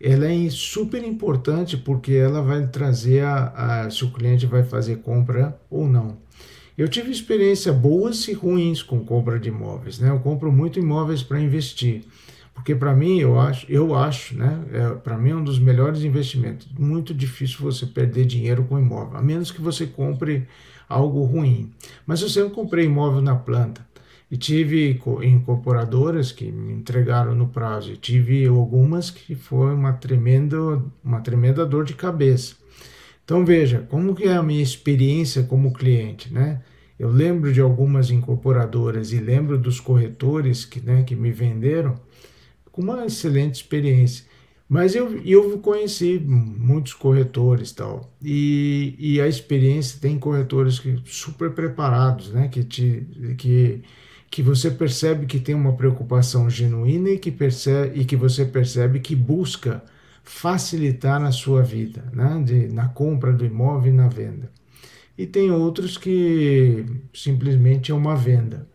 [0.00, 4.96] ela é super importante porque ela vai trazer a, a se o cliente vai fazer
[4.96, 6.18] compra ou não.
[6.76, 10.10] Eu tive experiências boas e ruins com compra de imóveis, né?
[10.10, 12.04] Eu compro muito imóveis para investir,
[12.68, 14.62] porque para mim eu acho, eu acho, né?
[14.74, 16.68] É, para mim é um dos melhores investimentos.
[16.78, 20.46] Muito difícil você perder dinheiro com imóvel, a menos que você compre
[20.86, 21.72] algo ruim.
[22.06, 23.80] Mas eu sempre comprei imóvel na planta
[24.30, 27.92] e tive incorporadoras que me entregaram no prazo.
[27.92, 30.58] E tive algumas que foi uma tremenda,
[31.02, 32.54] uma tremenda dor de cabeça.
[33.24, 36.60] Então veja, como que é a minha experiência como cliente, né?
[36.98, 41.94] Eu lembro de algumas incorporadoras e lembro dos corretores que, né, que me venderam
[42.78, 44.24] com uma excelente experiência.
[44.68, 51.50] Mas eu, eu conheci muitos corretores tal e, e a experiência tem corretores que super
[51.52, 52.46] preparados, né?
[52.46, 53.82] Que, te, que,
[54.30, 59.00] que você percebe que tem uma preocupação genuína e que, percebe, e que você percebe
[59.00, 59.82] que busca
[60.22, 62.40] facilitar na sua vida, né?
[62.44, 64.52] De, na compra do imóvel e na venda.
[65.16, 68.68] E tem outros que simplesmente é uma venda.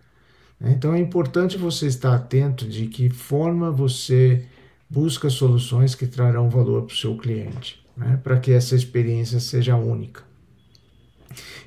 [0.72, 4.46] Então é importante você estar atento de que forma você
[4.90, 8.20] busca soluções que trarão valor para o seu cliente, né?
[8.24, 10.24] para que essa experiência seja única.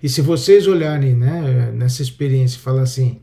[0.03, 3.19] E se vocês olharem né, nessa experiência e falar assim,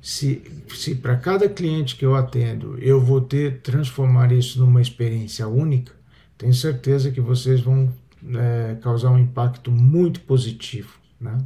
[0.00, 5.46] se, se para cada cliente que eu atendo eu vou ter transformar isso numa experiência
[5.46, 5.92] única,
[6.38, 7.92] tenho certeza que vocês vão
[8.34, 11.36] é, causar um impacto muito positivo, né?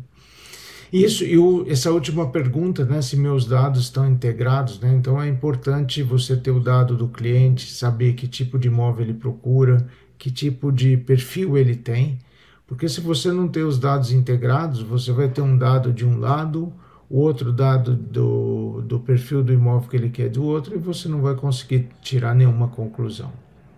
[0.94, 4.94] Isso e o, essa última pergunta, né, se meus dados estão integrados, né?
[4.94, 9.14] Então é importante você ter o dado do cliente, saber que tipo de imóvel ele
[9.14, 9.84] procura,
[10.16, 12.20] que tipo de perfil ele tem,
[12.64, 16.16] porque se você não ter os dados integrados, você vai ter um dado de um
[16.16, 16.72] lado,
[17.10, 21.08] o outro dado do, do perfil do imóvel que ele quer do outro e você
[21.08, 23.32] não vai conseguir tirar nenhuma conclusão,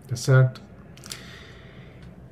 [0.07, 0.66] tá certo?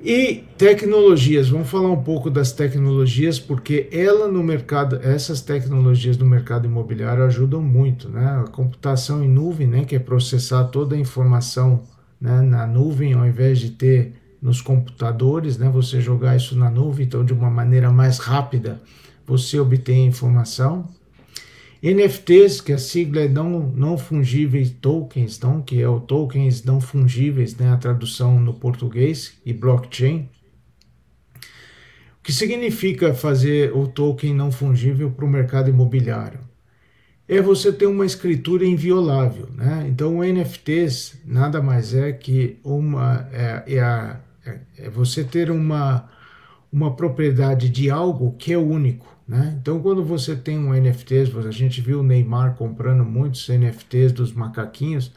[0.08, 6.24] E tecnologias, vamos falar um pouco das tecnologias, porque ela no mercado, essas tecnologias no
[6.24, 8.40] mercado imobiliário ajudam muito, né?
[8.40, 11.82] A computação em nuvem, né, que é processar toda a informação
[12.20, 17.04] né, na nuvem, ao invés de ter nos computadores, né, você jogar isso na nuvem,
[17.04, 18.80] então de uma maneira mais rápida
[19.26, 20.88] você obtém informação.
[21.82, 27.56] NFTs, que a sigla é não, não fungíveis tokens, que é o tokens não fungíveis,
[27.56, 30.28] né, a tradução no português, e blockchain.
[32.18, 36.40] O que significa fazer o token não fungível para o mercado imobiliário?
[37.28, 39.86] É você ter uma escritura inviolável, né?
[39.88, 45.50] Então, o NFTs nada mais é que uma é, é, a, é, é você ter
[45.50, 46.08] uma
[46.72, 49.15] uma propriedade de algo que é único.
[49.26, 49.56] Né?
[49.60, 51.14] Então, quando você tem um NFT,
[51.46, 55.12] a gente viu o Neymar comprando muitos NFTs dos macaquinhos,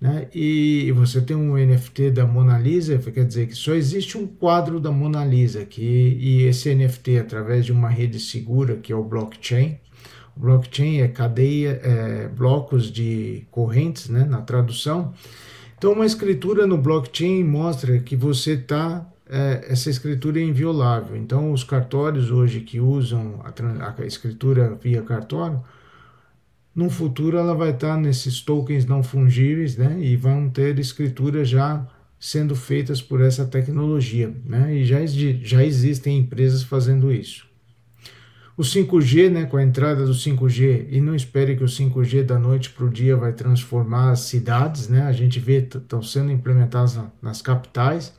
[0.00, 0.28] né?
[0.34, 4.80] E você tem um NFT da Mona Lisa, quer dizer que só existe um quadro
[4.80, 9.04] da Mona Lisa, que, e esse NFT, através de uma rede segura, que é o
[9.04, 9.78] blockchain,
[10.36, 15.12] o blockchain é cadeia, é, blocos de correntes, né, na tradução.
[15.76, 21.16] Então, uma escritura no blockchain mostra que você está é, essa escritura é inviolável.
[21.16, 25.62] Então, os cartórios hoje que usam a, a escritura via cartório
[26.74, 29.98] no futuro ela vai estar nesses tokens não fungíveis, né?
[30.00, 31.86] E vão ter escrituras já
[32.18, 34.74] sendo feitas por essa tecnologia, né?
[34.74, 37.48] E já, já existem empresas fazendo isso.
[38.56, 42.38] O 5G, né, com a entrada do 5G, e não espere que o 5G da
[42.38, 45.02] noite para o dia vai transformar as cidades, né?
[45.02, 48.12] A gente vê estão sendo implementadas nas capitais,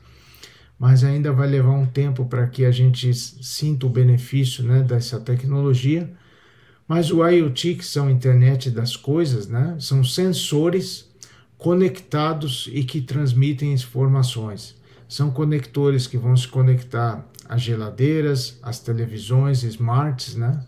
[0.82, 5.20] mas ainda vai levar um tempo para que a gente sinta o benefício, né, dessa
[5.20, 6.10] tecnologia
[6.92, 11.10] mas o IoT, que são a internet das coisas, né, são sensores
[11.56, 14.76] conectados e que transmitem informações.
[15.08, 20.62] São conectores que vão se conectar às geladeiras, às televisões smarts, né,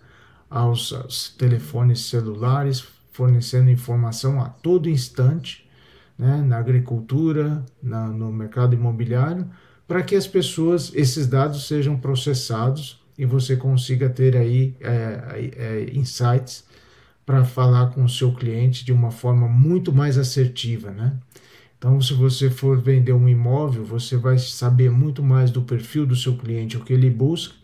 [0.48, 5.68] aos, aos telefones celulares, fornecendo informação a todo instante,
[6.16, 9.46] né, na agricultura, na, no mercado imobiliário,
[9.86, 15.90] para que as pessoas, esses dados sejam processados e você consiga ter aí é, é,
[15.96, 16.64] insights
[17.24, 21.16] para falar com o seu cliente de uma forma muito mais assertiva, né?
[21.78, 26.16] Então, se você for vender um imóvel, você vai saber muito mais do perfil do
[26.16, 27.54] seu cliente, o que ele busca,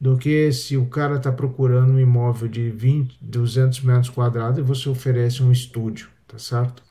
[0.00, 4.62] do que se o cara está procurando um imóvel de 20, 200 metros quadrados e
[4.62, 6.82] você oferece um estúdio, tá certo?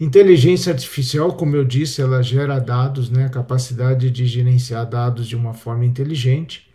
[0.00, 3.26] Inteligência artificial, como eu disse, ela gera dados, né?
[3.26, 6.68] A capacidade de gerenciar dados de uma forma inteligente.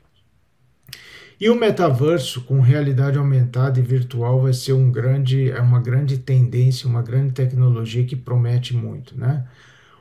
[1.40, 6.18] E o metaverso com realidade aumentada e virtual vai ser um grande, é uma grande
[6.18, 9.46] tendência, uma grande tecnologia que promete muito, né?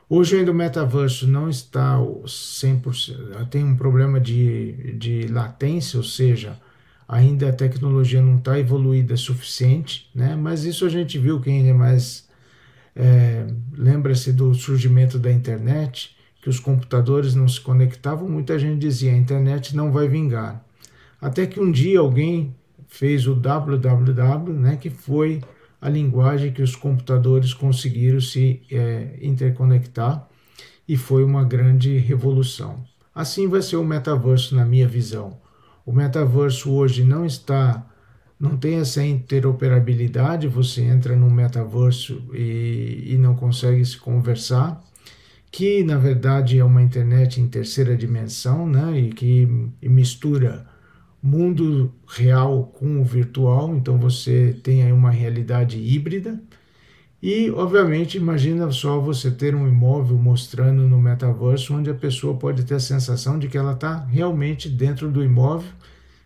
[0.09, 6.59] Hoje ainda o metaverso não está 100%, tem um problema de, de latência, ou seja,
[7.07, 10.35] ainda a tecnologia não está evoluída suficiente, né?
[10.35, 12.27] Mas isso a gente viu quem é mais
[12.95, 19.13] é, lembra-se do surgimento da internet, que os computadores não se conectavam, muita gente dizia
[19.13, 20.63] a internet não vai vingar.
[21.21, 22.53] Até que um dia alguém
[22.87, 25.41] fez o www, né, que foi
[25.81, 30.27] a linguagem que os computadores conseguiram se é, interconectar
[30.87, 32.83] e foi uma grande revolução.
[33.15, 35.39] Assim vai ser o metaverso na minha visão.
[35.85, 37.85] O metaverso hoje não está,
[38.43, 44.83] não tem essa interoperabilidade, você entra no metaverso e, e não consegue se conversar,
[45.49, 49.47] que na verdade é uma internet em terceira dimensão, né, e que
[49.81, 50.65] mistura
[51.21, 56.37] mundo real com o virtual, então você tem aí uma realidade híbrida.
[57.21, 62.65] E, obviamente, imagina só você ter um imóvel mostrando no metaverso, onde a pessoa pode
[62.65, 65.71] ter a sensação de que ela está realmente dentro do imóvel,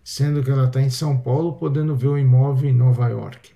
[0.10, 3.51] sendo que ela está em São Paulo, podendo ver o imóvel em Nova York.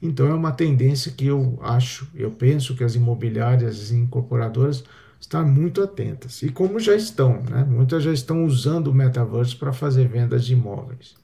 [0.00, 4.84] Então, é uma tendência que eu acho, eu penso que as imobiliárias, as incorporadoras
[5.18, 6.42] estar muito atentas.
[6.42, 7.64] E como já estão, né?
[7.64, 11.14] muitas já estão usando o metaverso para fazer vendas de imóveis.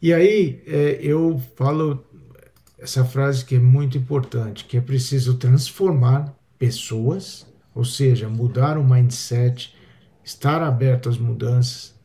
[0.00, 2.06] E aí é, eu falo
[2.78, 8.84] essa frase que é muito importante, que é preciso transformar pessoas, ou seja, mudar o
[8.84, 9.74] mindset,
[10.24, 11.97] estar aberto às mudanças,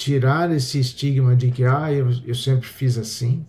[0.00, 3.44] tirar esse estigma de que ah, eu, eu sempre fiz assim,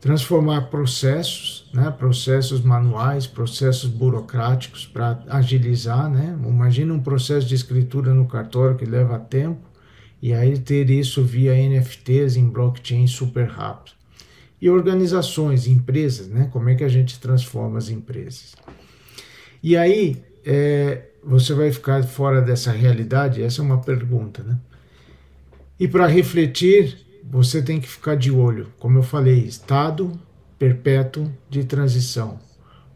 [0.00, 6.38] transformar processos, né, processos manuais, processos burocráticos para agilizar, né?
[6.46, 9.68] Imagina um processo de escritura no cartório que leva tempo
[10.22, 13.96] e aí ter isso via NFTs em blockchain super rápido.
[14.62, 16.48] E organizações, empresas, né?
[16.52, 18.54] Como é que a gente transforma as empresas?
[19.60, 23.42] E aí é, você vai ficar fora dessa realidade?
[23.42, 24.56] Essa é uma pergunta, né?
[25.78, 30.12] E para refletir você tem que ficar de olho, como eu falei, estado
[30.58, 32.38] perpétuo de transição.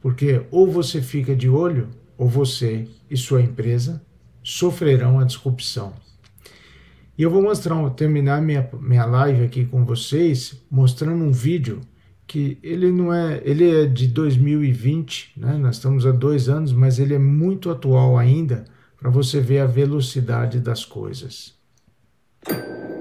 [0.00, 4.00] Porque ou você fica de olho, ou você e sua empresa
[4.42, 5.92] sofrerão a disrupção.
[7.18, 11.82] E eu vou mostrar, terminar minha, minha live aqui com vocês, mostrando um vídeo
[12.26, 15.58] que ele não é, ele é de 2020, né?
[15.58, 18.64] Nós estamos há dois anos, mas ele é muito atual ainda
[18.96, 21.59] para você ver a velocidade das coisas.
[22.48, 22.99] you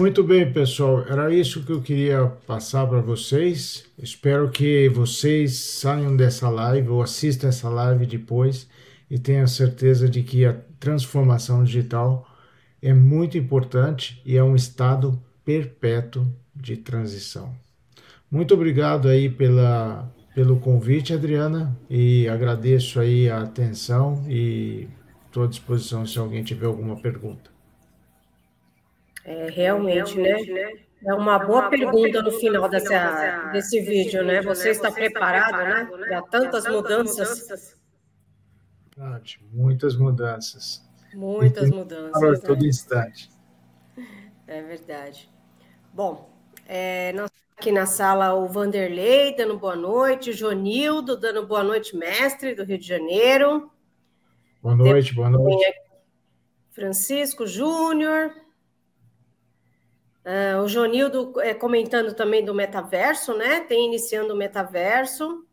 [0.00, 1.04] Muito bem, pessoal.
[1.06, 3.84] Era isso que eu queria passar para vocês.
[3.98, 8.66] Espero que vocês saiam dessa live ou assistam essa live depois
[9.10, 12.26] e tenham certeza de que a transformação digital
[12.80, 16.26] é muito importante e é um estado perpétuo
[16.56, 17.54] de transição.
[18.30, 24.88] Muito obrigado aí pela, pelo convite, Adriana, e agradeço aí a atenção e
[25.26, 27.59] estou à disposição se alguém tiver alguma pergunta.
[29.24, 30.72] É, realmente, realmente né?
[30.72, 30.80] né?
[31.02, 34.24] É uma, é boa, uma pergunta, boa pergunta no final, dessa, dessa, desse, vídeo, vídeo
[34.24, 34.42] né?
[34.42, 34.70] Você, né?
[34.70, 36.08] está, Você preparado, está preparado, né?
[36.08, 37.28] Para tantas, tantas mudanças.
[37.28, 37.80] mudanças.
[38.96, 40.90] Verdade, muitas mudanças.
[41.14, 42.22] Muitas mudanças.
[42.22, 42.38] A né?
[42.38, 43.30] todo instante.
[44.46, 45.30] É verdade.
[45.92, 46.30] Bom,
[46.66, 51.94] é, nós aqui na sala o Vanderlei dando boa noite, o Jonildo dando boa noite,
[51.94, 53.70] mestre do Rio de Janeiro.
[54.62, 55.74] Boa noite, boa noite.
[56.70, 58.34] Francisco Júnior.
[60.24, 63.60] Uh, o Jonildo é, comentando também do metaverso, né?
[63.60, 65.46] Tem iniciando o metaverso.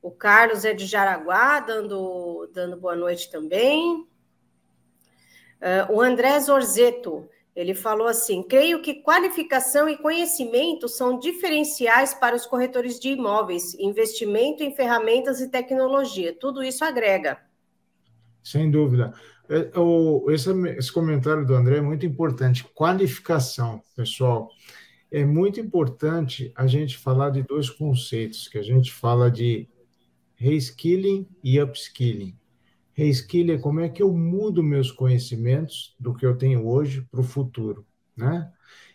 [0.00, 4.06] O Carlos é de Jaraguá, dando, dando boa noite também.
[5.60, 12.36] Uh, o André Zorzeto, ele falou assim: creio que qualificação e conhecimento são diferenciais para
[12.36, 16.32] os corretores de imóveis, investimento em ferramentas e tecnologia.
[16.32, 17.40] Tudo isso agrega.
[18.42, 19.12] Sem dúvida.
[19.48, 22.64] É, o, esse, esse comentário do André é muito importante.
[22.74, 24.48] Qualificação, pessoal.
[25.10, 29.68] É muito importante a gente falar de dois conceitos, que a gente fala de
[30.34, 32.36] reskilling e upskilling.
[32.92, 37.20] Reskilling é como é que eu mudo meus conhecimentos do que eu tenho hoje para
[37.20, 37.86] o futuro,
[38.16, 38.50] né?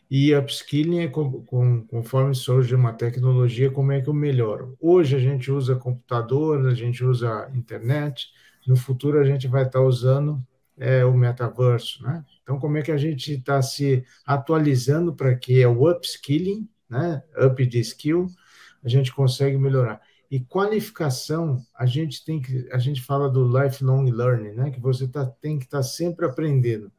[0.10, 4.76] E upskilling é com, com, conforme surge uma tecnologia, como é que eu melhoro.
[4.80, 8.30] Hoje a gente usa computador, a gente usa internet,
[8.70, 10.46] no futuro a gente vai estar usando
[10.78, 12.24] é, o metaverso, né?
[12.44, 17.24] Então, como é que a gente está se atualizando para que é o upskilling, né?
[17.44, 18.28] Up de skill,
[18.84, 20.00] a gente consegue melhorar.
[20.30, 24.70] E qualificação, a gente tem que, a gente fala do lifelong learning, né?
[24.70, 26.92] Que você tá, tem que estar tá sempre aprendendo.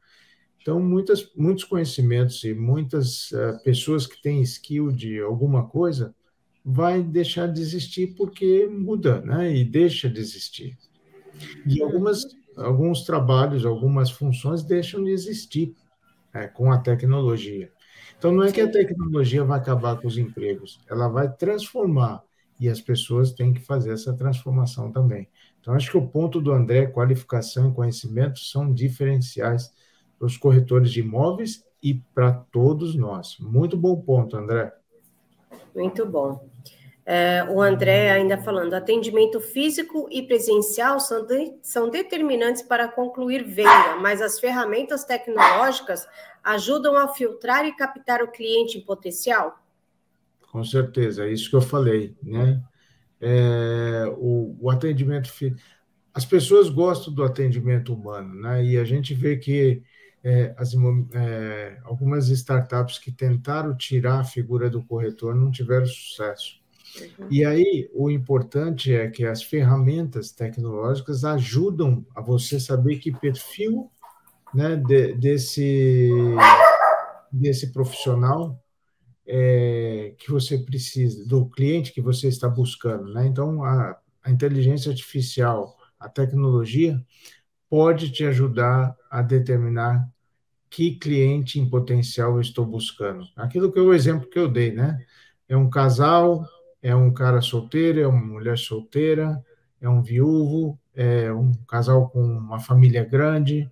[0.61, 6.13] Então, muitas, muitos conhecimentos e muitas uh, pessoas que têm skill de alguma coisa
[6.65, 9.55] vai deixar de existir porque muda, né?
[9.55, 10.77] E deixa de existir.
[11.65, 12.23] E algumas,
[12.57, 15.75] alguns trabalhos, algumas funções deixam de existir
[16.33, 17.71] é, com a tecnologia.
[18.17, 22.23] Então, não é que a tecnologia vai acabar com os empregos, ela vai transformar
[22.59, 25.27] e as pessoas têm que fazer essa transformação também.
[25.59, 29.73] Então, acho que o ponto do André, qualificação e conhecimento, são diferenciais
[30.19, 33.37] para os corretores de imóveis e para todos nós.
[33.39, 34.71] Muito bom ponto, André.
[35.75, 36.47] Muito bom.
[37.13, 43.43] É, o André ainda falando, atendimento físico e presencial são, de, são determinantes para concluir
[43.43, 46.07] venda, mas as ferramentas tecnológicas
[46.41, 49.61] ajudam a filtrar e captar o cliente em potencial?
[50.53, 52.63] Com certeza, é isso que eu falei, né?
[53.19, 55.59] É, o, o atendimento físico.
[56.13, 58.63] As pessoas gostam do atendimento humano, né?
[58.63, 59.83] E a gente vê que
[60.23, 60.73] é, as,
[61.13, 66.60] é, algumas startups que tentaram tirar a figura do corretor não tiveram sucesso.
[66.99, 67.27] Uhum.
[67.29, 73.89] E aí, o importante é que as ferramentas tecnológicas ajudam a você saber que perfil
[74.53, 76.09] né, de, desse,
[77.31, 78.59] desse profissional
[79.25, 83.13] é, que você precisa, do cliente que você está buscando.
[83.13, 83.27] Né?
[83.27, 87.01] Então, a, a inteligência artificial, a tecnologia,
[87.69, 90.05] pode te ajudar a determinar
[90.69, 93.25] que cliente em potencial eu estou buscando.
[93.35, 95.05] Aquilo que é o exemplo que eu dei, né?
[95.47, 96.45] É um casal
[96.81, 99.43] é um cara solteiro, é uma mulher solteira,
[99.79, 103.71] é um viúvo, é um casal com uma família grande,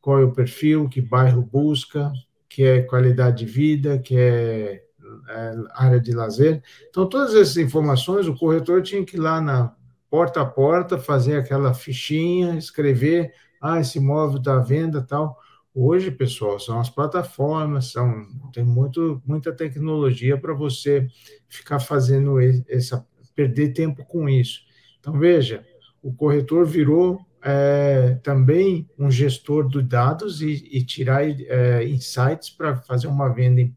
[0.00, 2.12] qual é o perfil, que bairro busca,
[2.48, 4.82] que é qualidade de vida, que é,
[5.28, 6.62] é área de lazer.
[6.88, 9.74] Então, todas essas informações, o corretor tinha que ir lá na
[10.10, 15.38] porta a porta, fazer aquela fichinha, escrever, ah, esse imóvel está à venda, tal.
[15.74, 21.06] Hoje, pessoal, são as plataformas, são, tem muito, muita tecnologia para você
[21.48, 24.62] ficar fazendo essa, perder tempo com isso.
[24.98, 25.64] Então, veja,
[26.02, 32.76] o corretor virou é, também um gestor de dados e, e tirar é, insights para
[32.76, 33.70] fazer uma venda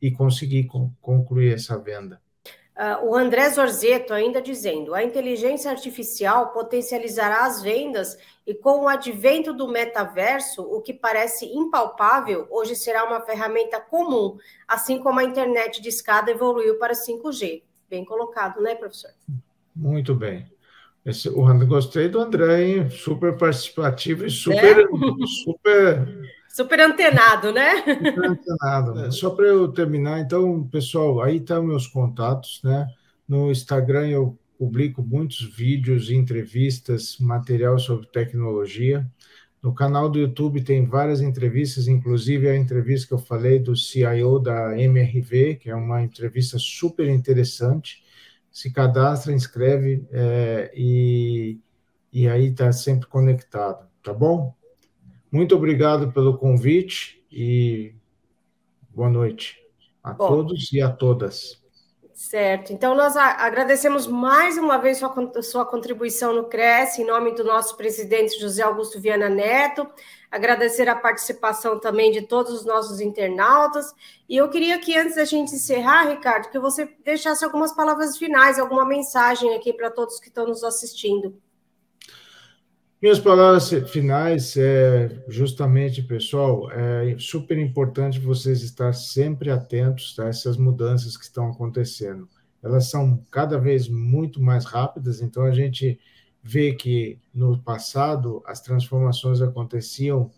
[0.00, 0.68] e, conseguir
[1.00, 2.20] concluir essa venda.
[2.78, 8.16] Uh, o André Zorzeto ainda dizendo: a inteligência artificial potencializará as vendas
[8.46, 14.38] e com o advento do metaverso, o que parece impalpável hoje será uma ferramenta comum,
[14.68, 17.64] assim como a internet de escada evoluiu para 5G.
[17.90, 19.10] Bem colocado, né, professor?
[19.74, 20.46] Muito bem.
[21.04, 22.90] Esse, o, gostei do André, hein?
[22.90, 24.86] super participativo e super, é?
[25.44, 27.76] super Super antenado, né?
[27.76, 28.94] Super antenado.
[28.96, 29.10] Né?
[29.12, 32.84] Só para eu terminar, então, pessoal, aí estão meus contatos, né?
[33.28, 39.08] No Instagram eu publico muitos vídeos, entrevistas, material sobre tecnologia.
[39.62, 44.40] No canal do YouTube tem várias entrevistas, inclusive a entrevista que eu falei do CIO
[44.40, 48.02] da MRV, que é uma entrevista super interessante.
[48.50, 51.60] Se cadastra, inscreve é, e,
[52.12, 54.58] e aí está sempre conectado, tá bom?
[55.30, 57.94] Muito obrigado pelo convite e
[58.90, 59.58] boa noite
[60.02, 61.62] a Bom, todos e a todas.
[62.14, 62.72] Certo.
[62.72, 67.76] Então, nós agradecemos mais uma vez sua, sua contribuição no CRES, em nome do nosso
[67.76, 69.86] presidente José Augusto Viana Neto.
[70.30, 73.94] Agradecer a participação também de todos os nossos internautas.
[74.28, 78.58] E eu queria que, antes da gente encerrar, Ricardo, que você deixasse algumas palavras finais,
[78.58, 81.40] alguma mensagem aqui para todos que estão nos assistindo.
[83.00, 90.56] Minhas palavras finais é justamente, pessoal, é super importante vocês estar sempre atentos a essas
[90.56, 92.28] mudanças que estão acontecendo.
[92.60, 95.96] Elas são cada vez muito mais rápidas, então a gente
[96.42, 100.32] vê que no passado as transformações aconteciam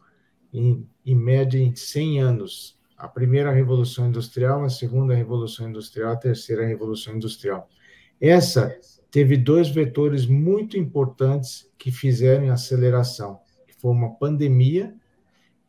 [0.52, 2.78] em, em média em 100 anos.
[2.94, 7.70] A primeira revolução industrial, a segunda revolução industrial, a terceira revolução industrial.
[8.20, 8.78] Essa
[9.10, 14.94] teve dois vetores muito importantes que fizeram a aceleração, que foi uma pandemia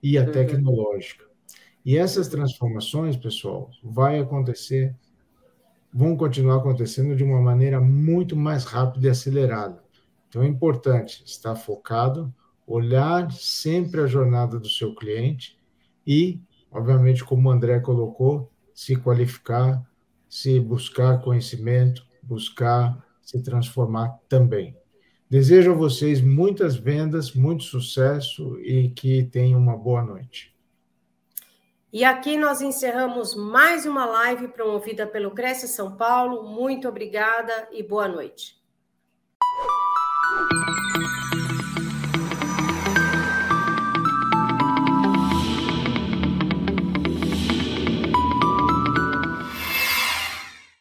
[0.01, 0.31] e a uhum.
[0.31, 1.25] tecnológica.
[1.83, 4.95] E essas transformações, pessoal, vai acontecer,
[5.91, 9.83] vão continuar acontecendo de uma maneira muito mais rápida e acelerada.
[10.29, 12.33] Então é importante estar focado,
[12.65, 15.57] olhar sempre a jornada do seu cliente
[16.05, 16.39] e,
[16.71, 19.83] obviamente, como o André colocou, se qualificar,
[20.29, 24.75] se buscar conhecimento, buscar se transformar também.
[25.29, 30.53] Desejo a vocês muitas vendas, muito sucesso e que tenham uma boa noite.
[31.93, 36.43] E aqui nós encerramos mais uma live promovida pelo Cresce São Paulo.
[36.43, 38.59] Muito obrigada e boa noite.